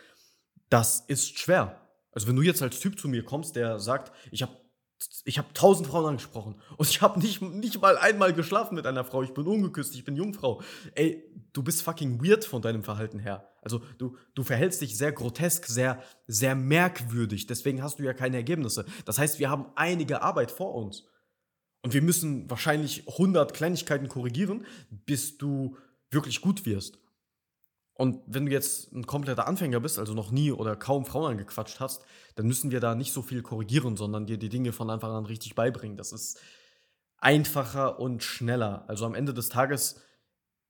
Das 0.70 1.04
ist 1.08 1.40
schwer. 1.40 1.82
Also 2.12 2.28
wenn 2.28 2.36
du 2.36 2.44
jetzt 2.44 2.62
als 2.62 2.80
Typ 2.80 3.00
zu 3.00 3.08
mir 3.08 3.26
kommst, 3.26 3.56
der 3.56 3.80
sagt, 3.80 4.12
ich 4.32 4.44
habe 4.44 4.56
ich 5.26 5.38
habe 5.38 5.48
tausend 5.54 5.88
Frauen 5.88 6.06
angesprochen 6.06 6.56
und 6.78 6.90
ich 6.90 7.02
habe 7.02 7.20
nicht, 7.20 7.42
nicht 7.42 7.82
mal 7.82 7.98
einmal 7.98 8.34
geschlafen 8.34 8.76
mit 8.76 8.86
einer 8.86 9.04
Frau. 9.04 9.24
Ich 9.24 9.34
bin 9.34 9.46
ungeküsst, 9.46 9.96
ich 9.96 10.04
bin 10.04 10.16
Jungfrau. 10.16 10.62
Ey, 10.96 11.24
du 11.54 11.64
bist 11.64 11.82
fucking 11.82 12.24
weird 12.24 12.46
von 12.46 12.62
deinem 12.62 12.84
Verhalten 12.84 13.20
her. 13.20 13.50
Also 13.62 13.82
du, 13.98 14.18
du 14.36 14.44
verhältst 14.44 14.82
dich 14.82 14.98
sehr 14.98 15.12
grotesk, 15.12 15.66
sehr, 15.66 16.04
sehr 16.28 16.56
merkwürdig. 16.56 17.48
Deswegen 17.48 17.82
hast 17.82 18.00
du 18.00 18.04
ja 18.04 18.14
keine 18.14 18.38
Ergebnisse. 18.38 18.86
Das 19.06 19.18
heißt, 19.18 19.40
wir 19.40 19.50
haben 19.50 19.68
einige 19.76 20.22
Arbeit 20.22 20.52
vor 20.52 20.76
uns. 20.76 21.06
Und 21.82 21.94
wir 21.94 22.02
müssen 22.02 22.50
wahrscheinlich 22.50 23.08
100 23.08 23.54
Kleinigkeiten 23.54 24.08
korrigieren, 24.08 24.66
bis 24.90 25.38
du 25.38 25.78
wirklich 26.12 26.42
gut 26.42 26.66
wirst. 26.66 26.98
Und 27.96 28.22
wenn 28.26 28.48
du 28.48 28.52
jetzt 28.52 28.92
ein 28.92 29.06
kompletter 29.06 29.48
Anfänger 29.48 29.80
bist, 29.80 30.00
also 30.00 30.14
noch 30.14 30.32
nie 30.32 30.52
oder 30.52 30.76
kaum 30.76 31.06
Frauen 31.06 31.32
angequatscht 31.32 31.80
hast, 31.80 32.04
dann 32.36 32.48
müssen 32.48 32.72
wir 32.72 32.80
da 32.80 32.96
nicht 32.96 33.14
so 33.14 33.22
viel 33.22 33.44
korrigieren, 33.44 33.98
sondern 33.98 34.26
dir 34.26 34.38
die 34.38 34.50
Dinge 34.50 34.72
von 34.72 34.90
Anfang 34.90 35.12
an 35.12 35.26
richtig 35.26 35.54
beibringen. 35.54 35.98
Das 35.98 36.12
ist 36.12 36.40
einfacher 37.18 38.00
und 38.00 38.24
schneller. 38.24 38.84
Also 38.88 39.06
am 39.06 39.14
Ende 39.14 39.34
des 39.34 39.50
Tages, 39.50 40.02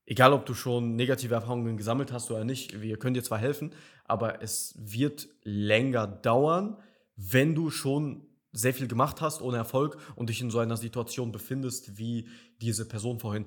egal 0.04 0.34
ob 0.34 0.44
du 0.44 0.54
schon 0.54 0.96
negative 0.96 1.34
Erfahrungen 1.34 1.78
gesammelt 1.78 2.12
hast 2.12 2.30
oder 2.30 2.44
nicht, 2.44 2.82
wir 2.82 2.98
können 2.98 3.14
dir 3.14 3.24
zwar 3.24 3.38
helfen, 3.38 3.72
aber 4.04 4.42
es 4.42 4.74
wird 4.76 5.28
länger 5.42 6.06
dauern, 6.06 6.76
wenn 7.16 7.54
du 7.54 7.70
schon 7.70 8.26
sehr 8.52 8.74
viel 8.74 8.86
gemacht 8.86 9.20
hast 9.20 9.42
ohne 9.42 9.56
Erfolg 9.56 9.98
und 10.14 10.28
dich 10.28 10.40
in 10.40 10.50
so 10.50 10.58
einer 10.58 10.76
Situation 10.76 11.32
befindest 11.32 11.98
wie 11.98 12.28
diese 12.60 12.86
Person 12.86 13.18
vorhin. 13.18 13.46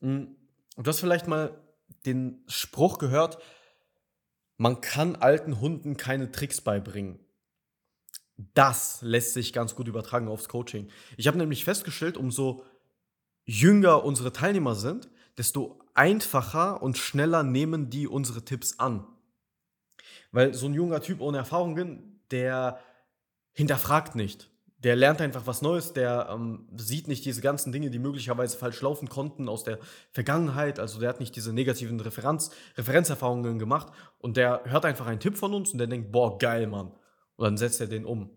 Hm, 0.00 0.36
du 0.76 0.84
hast 0.84 1.00
vielleicht 1.00 1.28
mal 1.28 1.63
den 2.06 2.44
Spruch 2.48 2.98
gehört, 2.98 3.38
man 4.56 4.80
kann 4.80 5.16
alten 5.16 5.60
Hunden 5.60 5.96
keine 5.96 6.30
Tricks 6.30 6.60
beibringen. 6.60 7.18
Das 8.36 9.00
lässt 9.02 9.32
sich 9.32 9.52
ganz 9.52 9.74
gut 9.74 9.88
übertragen 9.88 10.28
aufs 10.28 10.48
Coaching. 10.48 10.88
Ich 11.16 11.26
habe 11.26 11.38
nämlich 11.38 11.64
festgestellt, 11.64 12.16
umso 12.16 12.64
jünger 13.44 14.04
unsere 14.04 14.32
Teilnehmer 14.32 14.74
sind, 14.74 15.08
desto 15.38 15.80
einfacher 15.94 16.82
und 16.82 16.98
schneller 16.98 17.42
nehmen 17.42 17.90
die 17.90 18.08
unsere 18.08 18.44
Tipps 18.44 18.78
an. 18.78 19.06
Weil 20.32 20.54
so 20.54 20.66
ein 20.66 20.74
junger 20.74 21.00
Typ 21.00 21.20
ohne 21.20 21.38
Erfahrungen, 21.38 22.20
der 22.30 22.80
hinterfragt 23.52 24.16
nicht 24.16 24.50
der 24.84 24.96
lernt 24.96 25.22
einfach 25.22 25.46
was 25.46 25.62
Neues, 25.62 25.94
der 25.94 26.28
ähm, 26.30 26.68
sieht 26.76 27.08
nicht 27.08 27.24
diese 27.24 27.40
ganzen 27.40 27.72
Dinge, 27.72 27.90
die 27.90 27.98
möglicherweise 27.98 28.58
falsch 28.58 28.82
laufen 28.82 29.08
konnten 29.08 29.48
aus 29.48 29.64
der 29.64 29.78
Vergangenheit. 30.12 30.78
Also 30.78 31.00
der 31.00 31.08
hat 31.08 31.20
nicht 31.20 31.34
diese 31.34 31.54
negativen 31.54 31.98
Referenz, 31.98 32.50
Referenzerfahrungen 32.76 33.58
gemacht 33.58 33.88
und 34.18 34.36
der 34.36 34.60
hört 34.64 34.84
einfach 34.84 35.06
einen 35.06 35.20
Tipp 35.20 35.38
von 35.38 35.54
uns 35.54 35.72
und 35.72 35.78
der 35.78 35.86
denkt, 35.86 36.12
boah, 36.12 36.38
geil, 36.38 36.66
Mann. 36.66 36.92
Und 37.36 37.44
dann 37.44 37.56
setzt 37.56 37.80
er 37.80 37.86
den 37.86 38.04
um. 38.04 38.30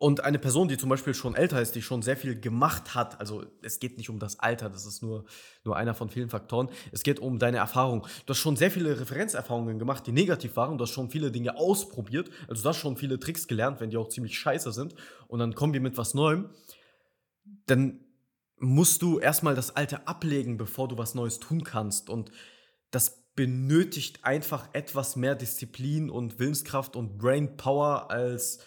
Und 0.00 0.22
eine 0.22 0.38
Person, 0.38 0.68
die 0.68 0.78
zum 0.78 0.88
Beispiel 0.88 1.12
schon 1.12 1.34
älter 1.34 1.60
ist, 1.60 1.74
die 1.74 1.82
schon 1.82 2.02
sehr 2.02 2.16
viel 2.16 2.40
gemacht 2.40 2.94
hat, 2.94 3.20
also 3.20 3.44
es 3.62 3.80
geht 3.80 3.98
nicht 3.98 4.08
um 4.10 4.20
das 4.20 4.38
Alter, 4.38 4.70
das 4.70 4.86
ist 4.86 5.02
nur, 5.02 5.24
nur 5.64 5.76
einer 5.76 5.92
von 5.92 6.08
vielen 6.08 6.30
Faktoren, 6.30 6.70
es 6.92 7.02
geht 7.02 7.18
um 7.18 7.40
deine 7.40 7.56
Erfahrung. 7.56 8.06
Du 8.24 8.30
hast 8.30 8.38
schon 8.38 8.54
sehr 8.54 8.70
viele 8.70 9.00
Referenzerfahrungen 9.00 9.78
gemacht, 9.80 10.06
die 10.06 10.12
negativ 10.12 10.54
waren, 10.54 10.78
du 10.78 10.84
hast 10.84 10.92
schon 10.92 11.10
viele 11.10 11.32
Dinge 11.32 11.56
ausprobiert, 11.56 12.30
also 12.46 12.62
du 12.62 12.68
hast 12.68 12.76
schon 12.76 12.96
viele 12.96 13.18
Tricks 13.18 13.48
gelernt, 13.48 13.80
wenn 13.80 13.90
die 13.90 13.96
auch 13.96 14.08
ziemlich 14.08 14.38
scheiße 14.38 14.72
sind, 14.72 14.94
und 15.26 15.40
dann 15.40 15.56
kommen 15.56 15.72
wir 15.72 15.80
mit 15.80 15.98
was 15.98 16.14
Neuem, 16.14 16.50
dann 17.66 17.98
musst 18.60 19.02
du 19.02 19.18
erstmal 19.18 19.54
das 19.54 19.74
Alte 19.74 20.06
ablegen, 20.06 20.58
bevor 20.58 20.88
du 20.88 20.98
was 20.98 21.14
Neues 21.14 21.38
tun 21.40 21.64
kannst. 21.64 22.10
Und 22.10 22.30
das 22.90 23.24
benötigt 23.34 24.24
einfach 24.24 24.68
etwas 24.72 25.16
mehr 25.16 25.34
Disziplin 25.34 26.10
und 26.10 26.38
Willenskraft 26.38 26.96
und 26.96 27.18
Brain 27.18 27.56
Power 27.56 28.10
als 28.10 28.58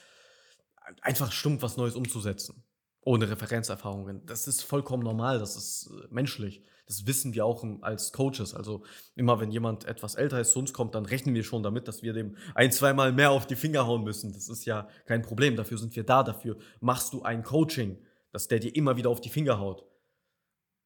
einfach 1.02 1.32
stumpf 1.32 1.62
was 1.62 1.78
Neues 1.78 1.96
umzusetzen. 1.96 2.64
Ohne 3.04 3.30
Referenzerfahrungen. 3.30 4.26
Das 4.26 4.48
ist 4.48 4.62
vollkommen 4.62 5.04
normal, 5.04 5.40
das 5.40 5.56
ist 5.56 5.90
äh, 5.92 6.08
menschlich. 6.14 6.64
Das 6.86 7.08
wissen 7.08 7.34
wir 7.34 7.46
auch 7.46 7.64
als 7.82 8.12
Coaches. 8.12 8.54
Also 8.54 8.84
immer 9.16 9.40
wenn 9.40 9.52
jemand 9.52 9.86
etwas 9.86 10.16
älter 10.16 10.42
ist 10.42 10.52
zu 10.52 10.60
uns 10.60 10.74
kommt, 10.74 10.94
dann 10.94 11.06
rechnen 11.06 11.34
wir 11.34 11.44
schon 11.44 11.64
damit, 11.64 11.88
dass 11.88 12.04
wir 12.04 12.12
dem 12.12 12.36
ein, 12.54 12.72
zweimal 12.72 13.14
mehr 13.14 13.32
auf 13.32 13.48
die 13.48 13.56
Finger 13.56 13.88
hauen 13.88 14.04
müssen. 14.04 14.34
Das 14.34 14.50
ist 14.50 14.66
ja 14.66 14.90
kein 15.06 15.22
Problem. 15.22 15.56
Dafür 15.56 15.78
sind 15.78 15.96
wir 15.96 16.04
da. 16.04 16.22
Dafür 16.24 16.58
machst 16.82 17.14
du 17.14 17.24
ein 17.24 17.44
Coaching, 17.44 17.98
dass 18.32 18.50
der 18.50 18.60
dir 18.60 18.76
immer 18.76 18.98
wieder 18.98 19.10
auf 19.10 19.22
die 19.22 19.30
Finger 19.30 19.60
haut. 19.60 19.86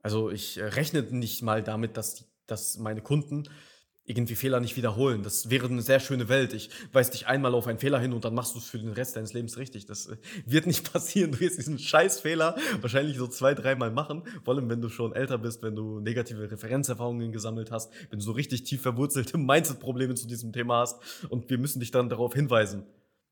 Also 0.04 0.30
ich 0.30 0.58
äh, 0.58 0.66
rechne 0.66 1.02
nicht 1.02 1.42
mal 1.42 1.64
damit, 1.64 1.98
dass, 1.98 2.32
dass 2.46 2.78
meine 2.78 3.02
Kunden 3.02 3.50
irgendwie 4.06 4.36
Fehler 4.36 4.60
nicht 4.60 4.78
wiederholen. 4.78 5.24
Das 5.24 5.50
wäre 5.50 5.68
eine 5.68 5.82
sehr 5.82 6.00
schöne 6.00 6.30
Welt. 6.30 6.54
Ich 6.54 6.70
weise 6.94 7.12
dich 7.12 7.28
einmal 7.28 7.56
auf 7.56 7.68
einen 7.68 7.80
Fehler 7.80 8.00
hin 8.00 8.14
und 8.14 8.24
dann 8.24 8.36
machst 8.36 8.54
du 8.54 8.60
es 8.60 8.66
für 8.66 8.78
den 8.78 8.92
Rest 8.92 9.16
deines 9.16 9.34
Lebens 9.34 9.58
richtig. 9.58 9.86
Das 9.88 10.06
äh, 10.08 10.18
wird 10.46 10.68
nicht 10.68 10.92
passieren. 10.94 11.32
Du 11.32 11.40
wirst 11.40 11.58
diesen 11.58 11.80
Scheißfehler 11.80 12.56
wahrscheinlich 12.82 13.18
so 13.18 13.28
zwei, 13.28 13.56
dreimal 13.56 13.92
machen. 13.92 14.24
Vor 14.44 14.54
allem, 14.54 14.70
wenn 14.70 14.82
du 14.82 14.90
schon 14.90 15.14
älter 15.14 15.40
bist, 15.40 15.64
wenn 15.64 15.76
du 15.76 16.00
negative 16.00 16.52
Referenzerfahrungen 16.52 17.32
gesammelt 17.32 17.72
hast, 17.72 17.92
wenn 18.12 18.20
du 18.20 18.26
so 18.26 18.34
richtig 18.34 18.64
tief 18.64 18.82
verwurzelte 18.82 19.38
Mindset-Probleme 19.40 20.14
zu 20.14 20.28
diesem 20.28 20.54
Thema 20.54 20.82
hast. 20.82 21.00
Und 21.30 21.50
wir 21.50 21.58
müssen 21.58 21.80
dich 21.80 21.92
dann 21.92 22.10
darauf 22.10 22.34
hinweisen 22.34 22.86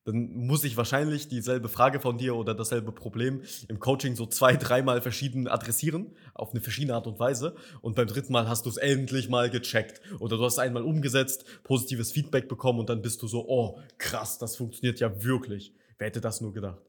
dann 0.04 0.34
muss 0.34 0.64
ich 0.64 0.76
wahrscheinlich 0.76 1.28
dieselbe 1.28 1.68
Frage 1.68 1.98
von 1.98 2.18
dir 2.18 2.36
oder 2.36 2.54
dasselbe 2.54 2.92
Problem 2.92 3.42
im 3.68 3.80
Coaching 3.80 4.16
so 4.16 4.26
zwei, 4.26 4.56
dreimal 4.56 5.00
verschieden 5.00 5.48
adressieren, 5.48 6.14
auf 6.34 6.50
eine 6.50 6.60
verschiedene 6.60 6.94
Art 6.94 7.06
und 7.06 7.18
Weise. 7.18 7.56
Und 7.80 7.96
beim 7.96 8.06
dritten 8.06 8.32
Mal 8.32 8.48
hast 8.48 8.66
du 8.66 8.70
es 8.70 8.76
endlich 8.76 9.30
mal 9.30 9.48
gecheckt. 9.48 10.02
Oder 10.20 10.36
du 10.36 10.44
hast 10.44 10.58
einmal 10.58 10.82
umgesetzt, 10.82 11.44
positives 11.64 12.12
Feedback 12.12 12.48
bekommen 12.48 12.80
und 12.80 12.90
dann 12.90 13.00
bist 13.00 13.22
du 13.22 13.28
so, 13.28 13.48
oh, 13.48 13.78
krass, 13.96 14.38
das 14.38 14.56
funktioniert 14.56 15.00
ja 15.00 15.24
wirklich. 15.24 15.74
Wer 15.96 16.08
hätte 16.08 16.20
das 16.20 16.42
nur 16.42 16.52
gedacht? 16.52 16.82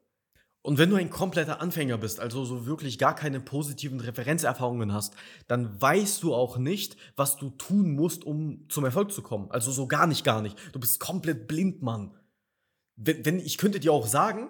Und 0.62 0.80
wenn 0.80 0.90
du 0.90 0.96
ein 0.96 1.12
kompletter 1.12 1.62
Anfänger 1.62 2.00
bist, 2.00 2.20
also 2.20 2.44
so 2.44 2.66
wirklich 2.66 2.98
gar 2.98 3.14
keine 3.14 3.40
positiven 3.40 4.00
Referenzerfahrungen 4.00 4.92
hast, 4.92 5.14
dann 5.48 5.80
weißt 5.80 6.24
du 6.24 6.34
auch 6.34 6.58
nicht, 6.58 6.98
was 7.16 7.38
du 7.38 7.52
tun 7.52 7.94
musst, 7.94 8.26
um 8.26 8.66
zum 8.68 8.84
Erfolg 8.84 9.12
zu 9.12 9.22
kommen. 9.22 9.52
Also 9.52 9.72
so 9.72 9.88
gar 9.88 10.08
nicht, 10.08 10.26
gar 10.26 10.42
nicht. 10.42 10.58
Du 10.74 10.80
bist 10.80 11.00
komplett 11.00 11.48
blind, 11.48 11.84
Mann 11.84 12.12
wenn, 12.98 13.26
wenn 13.26 13.40
ich 13.40 13.58
könnte 13.58 13.80
dir 13.80 13.92
auch 13.94 14.08
sagen, 14.08 14.50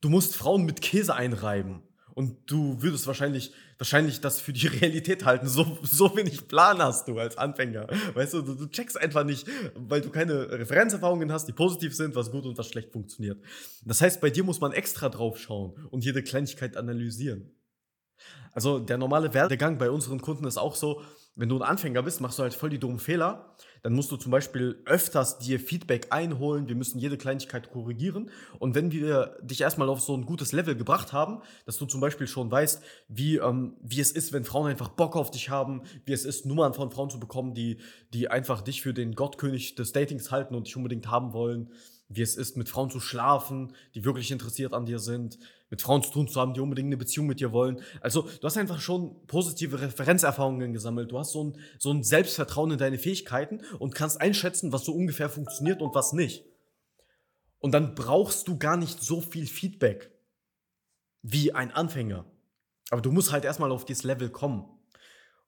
du 0.00 0.08
musst 0.08 0.36
Frauen 0.36 0.64
mit 0.64 0.80
Käse 0.80 1.14
einreiben. 1.14 1.82
Und 2.14 2.50
du 2.50 2.82
würdest 2.82 3.06
wahrscheinlich, 3.06 3.52
wahrscheinlich 3.78 4.20
das 4.20 4.40
für 4.40 4.52
die 4.52 4.66
Realität 4.80 5.24
halten. 5.24 5.46
So, 5.46 5.78
so 5.82 6.16
wenig 6.16 6.48
Plan 6.48 6.78
hast 6.78 7.06
du 7.06 7.16
als 7.16 7.38
Anfänger. 7.38 7.86
Weißt 8.14 8.34
du, 8.34 8.42
du, 8.42 8.54
du 8.54 8.66
checkst 8.66 9.00
einfach 9.00 9.22
nicht, 9.22 9.46
weil 9.76 10.00
du 10.00 10.10
keine 10.10 10.50
Referenzerfahrungen 10.50 11.30
hast, 11.30 11.46
die 11.46 11.52
positiv 11.52 11.94
sind, 11.94 12.16
was 12.16 12.32
gut 12.32 12.44
und 12.44 12.58
was 12.58 12.66
schlecht 12.66 12.90
funktioniert. 12.90 13.40
Das 13.84 14.00
heißt, 14.00 14.20
bei 14.20 14.30
dir 14.30 14.42
muss 14.42 14.60
man 14.60 14.72
extra 14.72 15.08
drauf 15.08 15.38
schauen 15.38 15.74
und 15.90 16.04
jede 16.04 16.24
Kleinigkeit 16.24 16.76
analysieren. 16.76 17.52
Also 18.50 18.80
der 18.80 18.98
normale 18.98 19.32
Werdegang 19.32 19.78
bei 19.78 19.88
unseren 19.88 20.20
Kunden 20.20 20.44
ist 20.44 20.58
auch 20.58 20.74
so, 20.74 21.02
wenn 21.38 21.48
du 21.48 21.56
ein 21.56 21.62
Anfänger 21.62 22.02
bist, 22.02 22.20
machst 22.20 22.38
du 22.38 22.42
halt 22.42 22.52
voll 22.52 22.68
die 22.68 22.80
dummen 22.80 22.98
Fehler. 22.98 23.54
Dann 23.84 23.92
musst 23.92 24.10
du 24.10 24.16
zum 24.16 24.32
Beispiel 24.32 24.82
öfters 24.86 25.38
dir 25.38 25.60
Feedback 25.60 26.08
einholen. 26.10 26.66
Wir 26.66 26.74
müssen 26.74 26.98
jede 26.98 27.16
Kleinigkeit 27.16 27.70
korrigieren. 27.70 28.30
Und 28.58 28.74
wenn 28.74 28.90
wir 28.90 29.38
dich 29.40 29.60
erstmal 29.60 29.88
auf 29.88 30.00
so 30.00 30.16
ein 30.16 30.26
gutes 30.26 30.50
Level 30.50 30.74
gebracht 30.74 31.12
haben, 31.12 31.40
dass 31.64 31.76
du 31.76 31.86
zum 31.86 32.00
Beispiel 32.00 32.26
schon 32.26 32.50
weißt, 32.50 32.82
wie, 33.06 33.36
ähm, 33.36 33.76
wie 33.80 34.00
es 34.00 34.10
ist, 34.10 34.32
wenn 34.32 34.42
Frauen 34.42 34.68
einfach 34.68 34.88
Bock 34.88 35.14
auf 35.14 35.30
dich 35.30 35.48
haben, 35.48 35.82
wie 36.04 36.12
es 36.12 36.24
ist, 36.24 36.44
Nummern 36.44 36.74
von 36.74 36.90
Frauen 36.90 37.08
zu 37.08 37.20
bekommen, 37.20 37.54
die, 37.54 37.78
die 38.12 38.28
einfach 38.28 38.60
dich 38.60 38.82
für 38.82 38.92
den 38.92 39.14
Gottkönig 39.14 39.76
des 39.76 39.92
Datings 39.92 40.32
halten 40.32 40.56
und 40.56 40.66
dich 40.66 40.76
unbedingt 40.76 41.08
haben 41.08 41.32
wollen, 41.32 41.70
wie 42.08 42.22
es 42.22 42.36
ist, 42.36 42.56
mit 42.56 42.68
Frauen 42.68 42.90
zu 42.90 43.00
schlafen, 43.00 43.74
die 43.94 44.04
wirklich 44.04 44.30
interessiert 44.30 44.72
an 44.72 44.86
dir 44.86 44.98
sind, 44.98 45.38
mit 45.70 45.82
Frauen 45.82 46.02
zu 46.02 46.10
tun 46.10 46.28
zu 46.28 46.40
haben, 46.40 46.54
die 46.54 46.60
unbedingt 46.60 46.86
eine 46.86 46.96
Beziehung 46.96 47.26
mit 47.26 47.40
dir 47.40 47.52
wollen. 47.52 47.82
Also 48.00 48.22
du 48.22 48.42
hast 48.42 48.56
einfach 48.56 48.80
schon 48.80 49.26
positive 49.26 49.80
Referenzerfahrungen 49.80 50.72
gesammelt. 50.72 51.12
Du 51.12 51.18
hast 51.18 51.32
so 51.32 51.44
ein, 51.44 51.58
so 51.78 51.90
ein 51.90 52.02
Selbstvertrauen 52.02 52.70
in 52.70 52.78
deine 52.78 52.98
Fähigkeiten 52.98 53.60
und 53.78 53.94
kannst 53.94 54.20
einschätzen, 54.20 54.72
was 54.72 54.84
so 54.84 54.92
ungefähr 54.92 55.28
funktioniert 55.28 55.82
und 55.82 55.94
was 55.94 56.14
nicht. 56.14 56.44
Und 57.58 57.72
dann 57.72 57.94
brauchst 57.94 58.48
du 58.48 58.58
gar 58.58 58.76
nicht 58.76 59.02
so 59.02 59.20
viel 59.20 59.46
Feedback 59.46 60.10
wie 61.22 61.52
ein 61.52 61.72
Anfänger. 61.72 62.24
Aber 62.90 63.02
du 63.02 63.12
musst 63.12 63.32
halt 63.32 63.44
erstmal 63.44 63.72
auf 63.72 63.84
dieses 63.84 64.04
Level 64.04 64.30
kommen. 64.30 64.64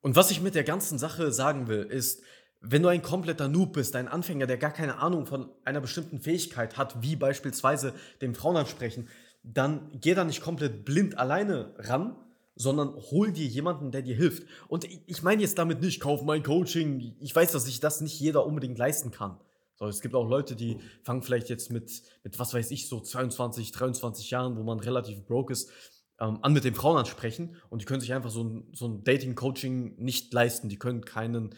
Und 0.01 0.15
was 0.15 0.29
ich 0.29 0.41
mit 0.41 0.53
der 0.53 0.63
ganzen 0.63 0.99
Sache 0.99 1.31
sagen 1.31 1.67
will, 1.67 1.83
ist, 1.83 2.21
wenn 2.61 2.83
du 2.83 2.89
ein 2.89 3.01
kompletter 3.01 3.47
Noob 3.47 3.73
bist, 3.73 3.95
ein 3.95 4.07
Anfänger, 4.07 4.45
der 4.45 4.57
gar 4.57 4.71
keine 4.71 4.97
Ahnung 4.99 5.25
von 5.25 5.49
einer 5.65 5.81
bestimmten 5.81 6.19
Fähigkeit 6.19 6.77
hat, 6.77 7.01
wie 7.01 7.15
beispielsweise 7.15 7.93
dem 8.21 8.35
Frauen 8.35 8.57
ansprechen, 8.57 9.09
dann 9.43 9.89
geh 9.99 10.13
da 10.13 10.23
nicht 10.23 10.41
komplett 10.41 10.85
blind 10.85 11.17
alleine 11.17 11.73
ran, 11.77 12.15
sondern 12.55 12.93
hol 13.09 13.31
dir 13.31 13.47
jemanden, 13.47 13.91
der 13.91 14.03
dir 14.03 14.15
hilft. 14.15 14.43
Und 14.67 14.85
ich 15.07 15.23
meine 15.23 15.41
jetzt 15.41 15.57
damit 15.57 15.81
nicht, 15.81 15.99
kauf 15.99 16.21
mein 16.21 16.43
Coaching. 16.43 17.15
Ich 17.19 17.35
weiß, 17.35 17.51
dass 17.51 17.65
sich 17.65 17.79
das 17.79 18.01
nicht 18.01 18.19
jeder 18.19 18.45
unbedingt 18.45 18.77
leisten 18.77 19.09
kann. 19.09 19.39
So, 19.75 19.87
es 19.87 20.01
gibt 20.01 20.13
auch 20.13 20.29
Leute, 20.29 20.55
die 20.55 20.77
fangen 21.01 21.23
vielleicht 21.23 21.49
jetzt 21.49 21.71
mit, 21.71 22.03
mit, 22.23 22.37
was 22.37 22.53
weiß 22.53 22.69
ich, 22.69 22.87
so 22.87 22.99
22, 22.99 23.71
23 23.71 24.29
Jahren, 24.29 24.55
wo 24.55 24.61
man 24.61 24.79
relativ 24.79 25.25
broke 25.25 25.51
ist, 25.51 25.71
ähm, 26.19 26.37
an 26.43 26.53
mit 26.53 26.63
den 26.63 26.75
Frauen 26.75 26.99
ansprechen 26.99 27.55
und 27.71 27.81
die 27.81 27.85
können 27.85 28.01
sich 28.01 28.13
einfach 28.13 28.29
so 28.29 28.43
ein, 28.43 28.67
so 28.73 28.87
ein 28.87 29.03
Dating-Coaching 29.03 29.95
nicht 29.97 30.31
leisten. 30.31 30.69
Die 30.69 30.77
können 30.77 31.03
keinen 31.03 31.55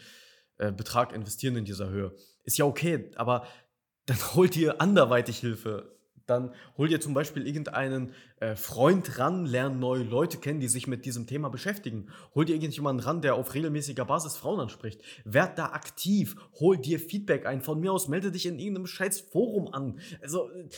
äh, 0.58 0.72
Betrag 0.72 1.12
investieren 1.12 1.56
in 1.56 1.64
dieser 1.64 1.88
Höhe. 1.90 2.14
Ist 2.42 2.58
ja 2.58 2.64
okay, 2.64 3.10
aber 3.16 3.46
dann 4.06 4.18
holt 4.34 4.56
ihr 4.56 4.80
anderweitig 4.80 5.38
Hilfe 5.38 5.94
dann 6.26 6.54
hol 6.78 6.88
dir 6.88 7.00
zum 7.00 7.14
Beispiel 7.14 7.46
irgendeinen 7.46 8.12
äh, 8.40 8.56
Freund 8.56 9.18
ran, 9.18 9.46
lern 9.46 9.78
neue 9.78 10.02
Leute 10.02 10.38
kennen, 10.38 10.60
die 10.60 10.68
sich 10.68 10.86
mit 10.86 11.04
diesem 11.04 11.26
Thema 11.26 11.50
beschäftigen. 11.50 12.08
Hol 12.34 12.44
dir 12.44 12.54
irgendjemanden 12.54 13.04
ran, 13.04 13.20
der 13.20 13.34
auf 13.34 13.54
regelmäßiger 13.54 14.04
Basis 14.04 14.36
Frauen 14.36 14.60
anspricht. 14.60 15.02
Werd 15.24 15.58
da 15.58 15.66
aktiv, 15.66 16.36
hol 16.58 16.78
dir 16.78 16.98
Feedback 16.98 17.46
ein. 17.46 17.60
Von 17.60 17.80
mir 17.80 17.92
aus 17.92 18.08
melde 18.08 18.30
dich 18.30 18.46
in 18.46 18.58
irgendeinem 18.58 18.86
scheiß 18.86 19.20
Forum 19.20 19.68
an. 19.68 20.00
Also, 20.22 20.50
äh, 20.50 20.68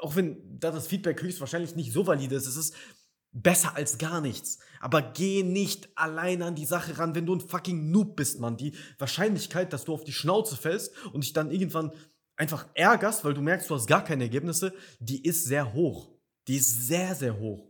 auch 0.00 0.14
wenn 0.14 0.58
da 0.58 0.70
das 0.70 0.86
Feedback 0.86 1.22
höchstwahrscheinlich 1.22 1.74
nicht 1.74 1.92
so 1.92 2.06
valide 2.06 2.34
ist, 2.34 2.46
es 2.46 2.56
ist 2.56 2.76
besser 3.42 3.76
als 3.76 3.98
gar 3.98 4.20
nichts. 4.20 4.58
Aber 4.80 5.02
geh 5.02 5.42
nicht 5.42 5.88
allein 5.94 6.42
an 6.42 6.54
die 6.54 6.64
Sache 6.64 6.98
ran, 6.98 7.14
wenn 7.14 7.26
du 7.26 7.34
ein 7.34 7.40
fucking 7.40 7.90
Noob 7.90 8.16
bist, 8.16 8.40
Mann. 8.40 8.56
Die 8.56 8.72
Wahrscheinlichkeit, 8.98 9.72
dass 9.72 9.84
du 9.84 9.92
auf 9.92 10.04
die 10.04 10.12
Schnauze 10.12 10.56
fällst 10.56 10.92
und 11.12 11.22
dich 11.22 11.32
dann 11.32 11.50
irgendwann 11.50 11.92
einfach 12.36 12.66
ärgerst, 12.74 13.24
weil 13.24 13.34
du 13.34 13.42
merkst, 13.42 13.68
du 13.68 13.74
hast 13.74 13.86
gar 13.86 14.04
keine 14.04 14.24
Ergebnisse, 14.24 14.72
die 15.00 15.24
ist 15.24 15.44
sehr 15.44 15.74
hoch. 15.74 16.10
Die 16.48 16.56
ist 16.56 16.86
sehr, 16.86 17.14
sehr 17.14 17.38
hoch. 17.38 17.68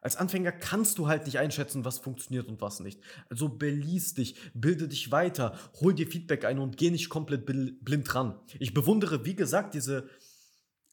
Als 0.00 0.16
Anfänger 0.16 0.52
kannst 0.52 0.98
du 0.98 1.08
halt 1.08 1.26
nicht 1.26 1.38
einschätzen, 1.38 1.84
was 1.84 1.98
funktioniert 1.98 2.48
und 2.48 2.60
was 2.60 2.80
nicht. 2.80 3.00
Also 3.28 3.48
beließ 3.48 4.14
dich, 4.14 4.36
bilde 4.54 4.88
dich 4.88 5.10
weiter, 5.10 5.58
hol 5.80 5.92
dir 5.92 6.06
Feedback 6.06 6.44
ein 6.44 6.58
und 6.58 6.76
geh 6.76 6.90
nicht 6.90 7.08
komplett 7.08 7.46
blind 7.46 8.14
ran. 8.14 8.38
Ich 8.60 8.74
bewundere, 8.74 9.24
wie 9.24 9.34
gesagt, 9.34 9.74
diese, 9.74 10.08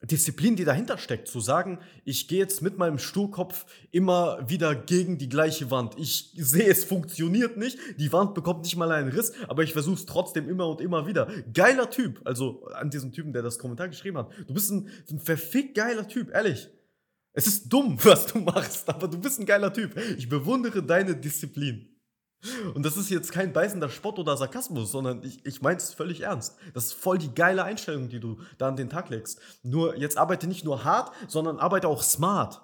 Disziplin, 0.07 0.55
die 0.55 0.65
dahinter 0.65 0.97
steckt, 0.97 1.27
zu 1.27 1.39
sagen, 1.39 1.79
ich 2.03 2.27
gehe 2.27 2.39
jetzt 2.39 2.61
mit 2.61 2.77
meinem 2.77 2.97
Sturkopf 2.97 3.65
immer 3.91 4.49
wieder 4.49 4.75
gegen 4.75 5.17
die 5.17 5.29
gleiche 5.29 5.71
Wand. 5.71 5.95
Ich 5.97 6.31
sehe, 6.35 6.67
es 6.67 6.83
funktioniert 6.83 7.57
nicht, 7.57 7.77
die 7.97 8.11
Wand 8.11 8.33
bekommt 8.33 8.63
nicht 8.63 8.75
mal 8.75 8.91
einen 8.91 9.09
Riss, 9.09 9.33
aber 9.47 9.63
ich 9.63 9.73
versuche 9.73 9.95
es 9.95 10.05
trotzdem 10.05 10.49
immer 10.49 10.67
und 10.67 10.81
immer 10.81 11.07
wieder. 11.07 11.27
Geiler 11.53 11.89
Typ, 11.89 12.21
also 12.25 12.65
an 12.67 12.89
diesem 12.89 13.11
Typen, 13.11 13.33
der 13.33 13.41
das 13.41 13.59
Kommentar 13.59 13.87
geschrieben 13.87 14.17
hat. 14.17 14.31
Du 14.47 14.53
bist 14.53 14.71
ein, 14.71 14.89
ein 15.09 15.19
verfickt 15.19 15.75
geiler 15.75 16.07
Typ, 16.07 16.33
ehrlich. 16.33 16.69
Es 17.33 17.47
ist 17.47 17.69
dumm, 17.69 17.97
was 18.03 18.27
du 18.27 18.39
machst, 18.39 18.87
aber 18.89 19.07
du 19.07 19.19
bist 19.19 19.39
ein 19.39 19.45
geiler 19.45 19.71
Typ. 19.71 19.95
Ich 20.17 20.29
bewundere 20.29 20.81
deine 20.83 21.15
Disziplin. 21.15 21.94
Und 22.73 22.85
das 22.85 22.97
ist 22.97 23.09
jetzt 23.09 23.31
kein 23.31 23.53
beißender 23.53 23.89
Spott 23.89 24.19
oder 24.19 24.37
Sarkasmus, 24.37 24.91
sondern 24.91 25.23
ich, 25.23 25.45
ich 25.45 25.61
meine 25.61 25.77
es 25.77 25.93
völlig 25.93 26.21
ernst. 26.21 26.57
Das 26.73 26.85
ist 26.85 26.93
voll 26.93 27.17
die 27.17 27.33
geile 27.33 27.63
Einstellung, 27.63 28.09
die 28.09 28.19
du 28.19 28.39
da 28.57 28.67
an 28.67 28.75
den 28.75 28.89
Tag 28.89 29.09
legst. 29.09 29.39
Nur 29.63 29.97
jetzt 29.97 30.17
arbeite 30.17 30.47
nicht 30.47 30.65
nur 30.65 30.83
hart, 30.83 31.11
sondern 31.27 31.59
arbeite 31.59 31.87
auch 31.87 32.03
smart. 32.03 32.61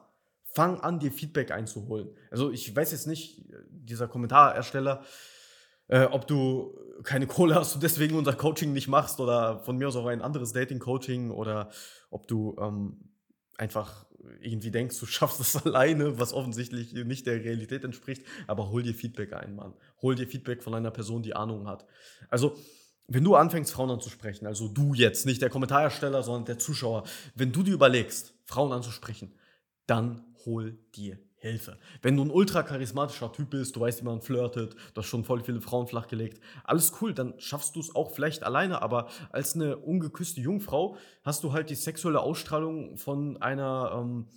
Fang 0.53 0.81
an, 0.81 0.99
dir 0.99 1.11
Feedback 1.11 1.51
einzuholen. 1.51 2.09
Also 2.29 2.51
ich 2.51 2.75
weiß 2.75 2.91
jetzt 2.91 3.07
nicht, 3.07 3.45
dieser 3.69 4.07
Kommentarersteller, 4.07 5.03
äh, 5.87 6.05
ob 6.05 6.27
du 6.27 6.77
keine 7.03 7.27
Kohle 7.27 7.55
hast 7.55 7.75
und 7.75 7.83
deswegen 7.83 8.17
unser 8.17 8.33
Coaching 8.33 8.73
nicht 8.73 8.87
machst 8.87 9.19
oder 9.19 9.59
von 9.59 9.77
mir 9.77 9.87
aus 9.87 9.95
auch 9.95 10.05
ein 10.05 10.21
anderes 10.21 10.53
Dating-Coaching 10.53 11.31
oder 11.31 11.69
ob 12.09 12.27
du 12.27 12.55
ähm, 12.59 13.11
einfach 13.57 14.05
irgendwie 14.41 14.71
denkst, 14.71 14.99
du 14.99 15.05
schaffst 15.07 15.39
das 15.39 15.65
alleine, 15.65 16.19
was 16.19 16.33
offensichtlich 16.33 16.93
nicht 16.93 17.25
der 17.25 17.43
Realität 17.43 17.83
entspricht, 17.83 18.23
aber 18.47 18.69
hol 18.69 18.83
dir 18.83 18.93
Feedback 18.93 19.33
ein, 19.33 19.55
Mann. 19.55 19.73
Hol 20.01 20.15
dir 20.15 20.27
Feedback 20.27 20.63
von 20.63 20.73
einer 20.73 20.91
Person, 20.91 21.23
die 21.23 21.35
Ahnung 21.35 21.67
hat. 21.67 21.85
Also, 22.29 22.55
wenn 23.07 23.23
du 23.23 23.35
anfängst, 23.35 23.73
Frauen 23.73 23.91
anzusprechen, 23.91 24.45
also 24.45 24.69
du 24.69 24.93
jetzt, 24.93 25.25
nicht 25.25 25.41
der 25.41 25.49
Kommentarersteller, 25.49 26.23
sondern 26.23 26.45
der 26.45 26.59
Zuschauer, 26.59 27.03
wenn 27.35 27.51
du 27.51 27.61
dir 27.61 27.73
überlegst, 27.73 28.33
Frauen 28.45 28.71
anzusprechen, 28.71 29.33
dann 29.85 30.23
hol 30.45 30.77
dir 30.95 31.19
Hilfe. 31.41 31.79
Wenn 32.03 32.15
du 32.15 32.23
ein 32.23 32.29
ultra 32.29 32.61
charismatischer 32.61 33.31
Typ 33.33 33.49
bist, 33.49 33.75
du 33.75 33.79
weißt, 33.79 34.01
wie 34.01 34.05
man 34.05 34.21
flirtet, 34.21 34.75
du 34.93 35.01
hast 35.01 35.07
schon 35.07 35.23
voll 35.23 35.43
viele 35.43 35.59
Frauen 35.59 35.87
flachgelegt, 35.87 36.39
alles 36.63 36.93
cool, 37.01 37.15
dann 37.15 37.33
schaffst 37.39 37.75
du 37.75 37.79
es 37.79 37.95
auch 37.95 38.11
vielleicht 38.11 38.43
alleine, 38.43 38.83
aber 38.83 39.07
als 39.31 39.55
eine 39.55 39.77
ungeküsste 39.77 40.39
Jungfrau 40.39 40.97
hast 41.23 41.43
du 41.43 41.51
halt 41.51 41.71
die 41.71 41.75
sexuelle 41.75 42.19
Ausstrahlung 42.19 42.95
von 42.95 43.41
einer, 43.41 43.91
ähm, 43.95 44.27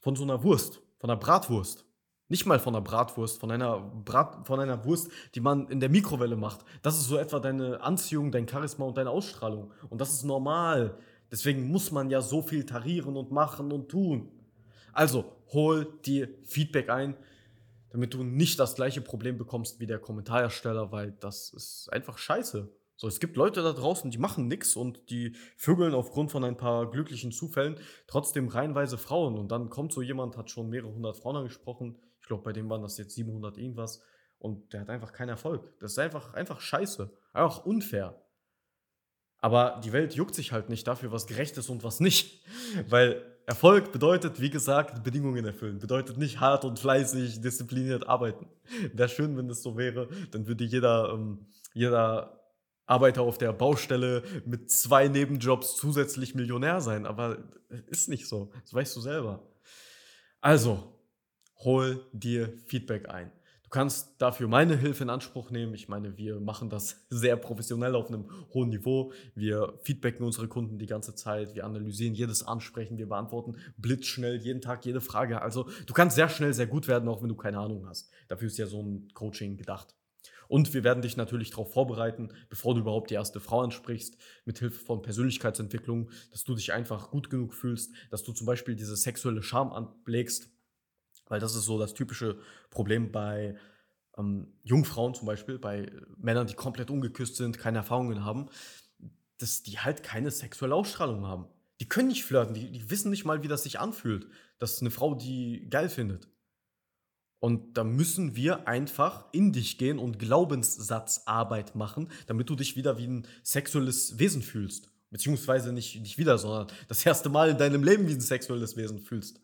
von 0.00 0.16
so 0.16 0.22
einer 0.22 0.42
Wurst, 0.42 0.80
von 0.98 1.10
einer 1.10 1.20
Bratwurst. 1.20 1.84
Nicht 2.28 2.46
mal 2.46 2.58
von 2.58 2.74
einer 2.74 2.84
Bratwurst, 2.84 3.38
von 3.38 3.50
einer, 3.50 3.78
Brat, 3.78 4.46
von 4.46 4.60
einer 4.60 4.82
Wurst, 4.86 5.10
die 5.34 5.40
man 5.40 5.68
in 5.68 5.78
der 5.78 5.90
Mikrowelle 5.90 6.36
macht. 6.36 6.64
Das 6.80 6.96
ist 6.96 7.08
so 7.08 7.18
etwa 7.18 7.38
deine 7.38 7.82
Anziehung, 7.82 8.32
dein 8.32 8.48
Charisma 8.48 8.86
und 8.86 8.96
deine 8.96 9.10
Ausstrahlung. 9.10 9.72
Und 9.90 10.00
das 10.00 10.12
ist 10.12 10.22
normal. 10.22 10.96
Deswegen 11.30 11.68
muss 11.68 11.90
man 11.90 12.08
ja 12.08 12.22
so 12.22 12.40
viel 12.40 12.64
tarieren 12.64 13.16
und 13.16 13.30
machen 13.30 13.72
und 13.72 13.90
tun. 13.90 14.30
Also, 14.92 15.36
hol 15.52 15.86
dir 16.04 16.28
Feedback 16.44 16.90
ein, 16.90 17.16
damit 17.90 18.14
du 18.14 18.22
nicht 18.22 18.58
das 18.58 18.74
gleiche 18.74 19.00
Problem 19.00 19.38
bekommst 19.38 19.80
wie 19.80 19.86
der 19.86 19.98
Kommentarersteller, 19.98 20.92
weil 20.92 21.12
das 21.12 21.52
ist 21.52 21.88
einfach 21.92 22.18
scheiße. 22.18 22.72
So, 23.00 23.08
es 23.08 23.18
gibt 23.18 23.38
Leute 23.38 23.62
da 23.62 23.72
draußen, 23.72 24.10
die 24.10 24.18
machen 24.18 24.46
nichts 24.46 24.76
und 24.76 25.08
die 25.08 25.34
vögeln 25.56 25.94
aufgrund 25.94 26.30
von 26.30 26.44
ein 26.44 26.58
paar 26.58 26.90
glücklichen 26.90 27.32
Zufällen 27.32 27.76
trotzdem 28.06 28.48
reihenweise 28.48 28.98
Frauen. 28.98 29.38
Und 29.38 29.50
dann 29.50 29.70
kommt 29.70 29.94
so 29.94 30.02
jemand, 30.02 30.36
hat 30.36 30.50
schon 30.50 30.68
mehrere 30.68 30.92
hundert 30.92 31.16
Frauen 31.16 31.36
angesprochen. 31.36 31.96
Ich 32.20 32.26
glaube, 32.26 32.42
bei 32.42 32.52
dem 32.52 32.68
waren 32.68 32.82
das 32.82 32.98
jetzt 32.98 33.14
700 33.14 33.56
irgendwas. 33.56 34.02
Und 34.38 34.74
der 34.74 34.82
hat 34.82 34.90
einfach 34.90 35.12
keinen 35.12 35.30
Erfolg. 35.30 35.72
Das 35.80 35.92
ist 35.92 35.98
einfach, 35.98 36.34
einfach 36.34 36.60
scheiße. 36.60 37.10
Einfach 37.32 37.64
unfair. 37.64 38.22
Aber 39.38 39.80
die 39.82 39.92
Welt 39.92 40.14
juckt 40.14 40.34
sich 40.34 40.52
halt 40.52 40.68
nicht 40.68 40.86
dafür, 40.86 41.10
was 41.10 41.26
gerecht 41.26 41.56
ist 41.56 41.70
und 41.70 41.82
was 41.82 42.00
nicht. 42.00 42.44
Weil 42.90 43.29
Erfolg 43.50 43.90
bedeutet, 43.90 44.40
wie 44.40 44.48
gesagt, 44.48 45.02
Bedingungen 45.02 45.44
erfüllen. 45.44 45.80
Bedeutet 45.80 46.18
nicht 46.18 46.38
hart 46.38 46.64
und 46.64 46.78
fleißig, 46.78 47.40
diszipliniert 47.40 48.08
arbeiten. 48.08 48.46
Wäre 48.92 49.08
schön, 49.08 49.36
wenn 49.36 49.48
das 49.48 49.60
so 49.64 49.76
wäre. 49.76 50.08
Dann 50.30 50.46
würde 50.46 50.62
jeder, 50.62 51.12
ähm, 51.12 51.46
jeder 51.74 52.44
Arbeiter 52.86 53.22
auf 53.22 53.38
der 53.38 53.52
Baustelle 53.52 54.22
mit 54.46 54.70
zwei 54.70 55.08
Nebenjobs 55.08 55.74
zusätzlich 55.74 56.36
Millionär 56.36 56.80
sein. 56.80 57.06
Aber 57.06 57.38
ist 57.88 58.08
nicht 58.08 58.28
so. 58.28 58.52
Das 58.62 58.72
weißt 58.72 58.94
du 58.94 59.00
selber. 59.00 59.42
Also, 60.40 60.96
hol 61.56 62.06
dir 62.12 62.56
Feedback 62.68 63.08
ein. 63.08 63.32
Du 63.70 63.78
kannst 63.78 64.16
dafür 64.18 64.48
meine 64.48 64.76
Hilfe 64.76 65.04
in 65.04 65.10
Anspruch 65.10 65.52
nehmen. 65.52 65.74
Ich 65.74 65.88
meine, 65.88 66.18
wir 66.18 66.40
machen 66.40 66.70
das 66.70 67.06
sehr 67.08 67.36
professionell 67.36 67.94
auf 67.94 68.08
einem 68.08 68.28
hohen 68.52 68.70
Niveau. 68.70 69.12
Wir 69.36 69.78
feedbacken 69.84 70.26
unsere 70.26 70.48
Kunden 70.48 70.76
die 70.76 70.86
ganze 70.86 71.14
Zeit. 71.14 71.54
Wir 71.54 71.64
analysieren 71.64 72.14
jedes 72.14 72.42
Ansprechen. 72.42 72.98
Wir 72.98 73.08
beantworten 73.08 73.58
blitzschnell 73.76 74.38
jeden 74.38 74.60
Tag 74.60 74.84
jede 74.84 75.00
Frage. 75.00 75.40
Also 75.40 75.70
du 75.86 75.94
kannst 75.94 76.16
sehr 76.16 76.28
schnell 76.28 76.52
sehr 76.52 76.66
gut 76.66 76.88
werden, 76.88 77.08
auch 77.08 77.22
wenn 77.22 77.28
du 77.28 77.36
keine 77.36 77.60
Ahnung 77.60 77.86
hast. 77.86 78.10
Dafür 78.26 78.48
ist 78.48 78.58
ja 78.58 78.66
so 78.66 78.82
ein 78.82 79.06
Coaching 79.14 79.56
gedacht. 79.56 79.94
Und 80.48 80.74
wir 80.74 80.82
werden 80.82 81.00
dich 81.00 81.16
natürlich 81.16 81.50
darauf 81.50 81.72
vorbereiten, 81.72 82.32
bevor 82.48 82.74
du 82.74 82.80
überhaupt 82.80 83.10
die 83.10 83.14
erste 83.14 83.38
Frau 83.38 83.60
ansprichst, 83.60 84.16
mit 84.46 84.58
Hilfe 84.58 84.84
von 84.84 85.00
Persönlichkeitsentwicklung, 85.00 86.10
dass 86.32 86.42
du 86.42 86.56
dich 86.56 86.72
einfach 86.72 87.12
gut 87.12 87.30
genug 87.30 87.54
fühlst, 87.54 87.94
dass 88.10 88.24
du 88.24 88.32
zum 88.32 88.48
Beispiel 88.48 88.74
diese 88.74 88.96
sexuelle 88.96 89.44
Scham 89.44 89.72
anlegst 89.72 90.50
weil 91.30 91.40
das 91.40 91.54
ist 91.54 91.64
so 91.64 91.78
das 91.78 91.94
typische 91.94 92.38
Problem 92.68 93.10
bei 93.10 93.56
ähm, 94.18 94.48
Jungfrauen 94.64 95.14
zum 95.14 95.26
Beispiel, 95.26 95.58
bei 95.58 95.90
Männern, 96.18 96.46
die 96.46 96.54
komplett 96.54 96.90
ungeküsst 96.90 97.36
sind, 97.36 97.56
keine 97.56 97.78
Erfahrungen 97.78 98.24
haben, 98.24 98.50
dass 99.38 99.62
die 99.62 99.78
halt 99.78 100.02
keine 100.02 100.30
sexuelle 100.30 100.74
Ausstrahlung 100.74 101.26
haben. 101.26 101.46
Die 101.80 101.88
können 101.88 102.08
nicht 102.08 102.24
flirten, 102.24 102.52
die, 102.52 102.70
die 102.70 102.90
wissen 102.90 103.10
nicht 103.10 103.24
mal, 103.24 103.42
wie 103.42 103.48
das 103.48 103.62
sich 103.62 103.80
anfühlt, 103.80 104.26
dass 104.58 104.80
eine 104.80 104.90
Frau 104.90 105.14
die 105.14 105.66
geil 105.70 105.88
findet. 105.88 106.28
Und 107.38 107.78
da 107.78 107.84
müssen 107.84 108.36
wir 108.36 108.68
einfach 108.68 109.24
in 109.32 109.52
dich 109.52 109.78
gehen 109.78 109.98
und 109.98 110.18
Glaubenssatzarbeit 110.18 111.74
machen, 111.74 112.10
damit 112.26 112.50
du 112.50 112.56
dich 112.56 112.76
wieder 112.76 112.98
wie 112.98 113.06
ein 113.06 113.26
sexuelles 113.42 114.18
Wesen 114.18 114.42
fühlst. 114.42 114.90
Beziehungsweise 115.10 115.72
nicht, 115.72 115.98
nicht 116.00 116.18
wieder, 116.18 116.36
sondern 116.36 116.66
das 116.88 117.06
erste 117.06 117.30
Mal 117.30 117.50
in 117.50 117.58
deinem 117.58 117.82
Leben 117.82 118.06
wie 118.08 118.12
ein 118.12 118.20
sexuelles 118.20 118.76
Wesen 118.76 118.98
fühlst. 118.98 119.40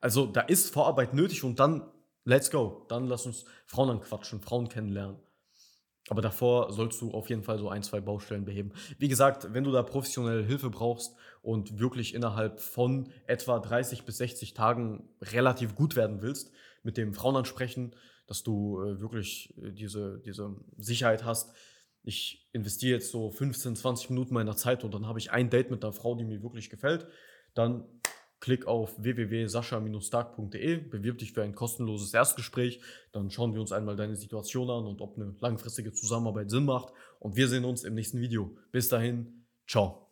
Also 0.00 0.26
da 0.26 0.42
ist 0.42 0.72
Vorarbeit 0.72 1.14
nötig 1.14 1.44
und 1.44 1.58
dann 1.58 1.90
let's 2.24 2.50
go. 2.50 2.84
Dann 2.88 3.06
lass 3.06 3.26
uns 3.26 3.44
Frauen 3.66 3.90
anquatschen, 3.90 4.40
Frauen 4.40 4.68
kennenlernen. 4.68 5.18
Aber 6.08 6.22
davor 6.22 6.72
sollst 6.72 7.00
du 7.00 7.10
auf 7.10 7.28
jeden 7.30 7.42
Fall 7.42 7.58
so 7.58 7.68
ein, 7.68 7.82
zwei 7.82 8.00
Baustellen 8.00 8.44
beheben. 8.44 8.72
Wie 8.98 9.08
gesagt, 9.08 9.52
wenn 9.52 9.64
du 9.64 9.72
da 9.72 9.82
professionelle 9.82 10.44
Hilfe 10.44 10.70
brauchst 10.70 11.16
und 11.42 11.80
wirklich 11.80 12.14
innerhalb 12.14 12.60
von 12.60 13.10
etwa 13.26 13.58
30 13.58 14.04
bis 14.04 14.18
60 14.18 14.54
Tagen 14.54 15.08
relativ 15.20 15.74
gut 15.74 15.96
werden 15.96 16.22
willst 16.22 16.52
mit 16.84 16.96
dem 16.96 17.12
Frauenansprechen, 17.12 17.96
dass 18.28 18.44
du 18.44 18.80
äh, 18.80 19.00
wirklich 19.00 19.52
äh, 19.60 19.72
diese, 19.72 20.20
diese 20.24 20.54
Sicherheit 20.78 21.24
hast, 21.24 21.52
ich 22.02 22.48
investiere 22.52 22.98
jetzt 22.98 23.10
so 23.10 23.32
15, 23.32 23.74
20 23.74 24.10
Minuten 24.10 24.32
meiner 24.32 24.56
Zeit 24.56 24.84
und 24.84 24.94
dann 24.94 25.08
habe 25.08 25.18
ich 25.18 25.32
ein 25.32 25.50
Date 25.50 25.72
mit 25.72 25.82
einer 25.82 25.92
Frau, 25.92 26.14
die 26.14 26.24
mir 26.24 26.40
wirklich 26.40 26.70
gefällt, 26.70 27.08
dann 27.54 27.84
klick 28.40 28.66
auf 28.66 28.94
www.sascha-stark.de, 29.02 30.76
bewirb 30.78 31.18
dich 31.18 31.32
für 31.32 31.42
ein 31.42 31.54
kostenloses 31.54 32.12
Erstgespräch, 32.12 32.80
dann 33.12 33.30
schauen 33.30 33.54
wir 33.54 33.60
uns 33.60 33.72
einmal 33.72 33.96
deine 33.96 34.16
Situation 34.16 34.70
an 34.70 34.86
und 34.86 35.00
ob 35.00 35.16
eine 35.16 35.34
langfristige 35.40 35.92
Zusammenarbeit 35.92 36.50
Sinn 36.50 36.64
macht 36.64 36.92
und 37.18 37.36
wir 37.36 37.48
sehen 37.48 37.64
uns 37.64 37.84
im 37.84 37.94
nächsten 37.94 38.20
Video. 38.20 38.56
Bis 38.72 38.88
dahin, 38.88 39.46
ciao. 39.66 40.05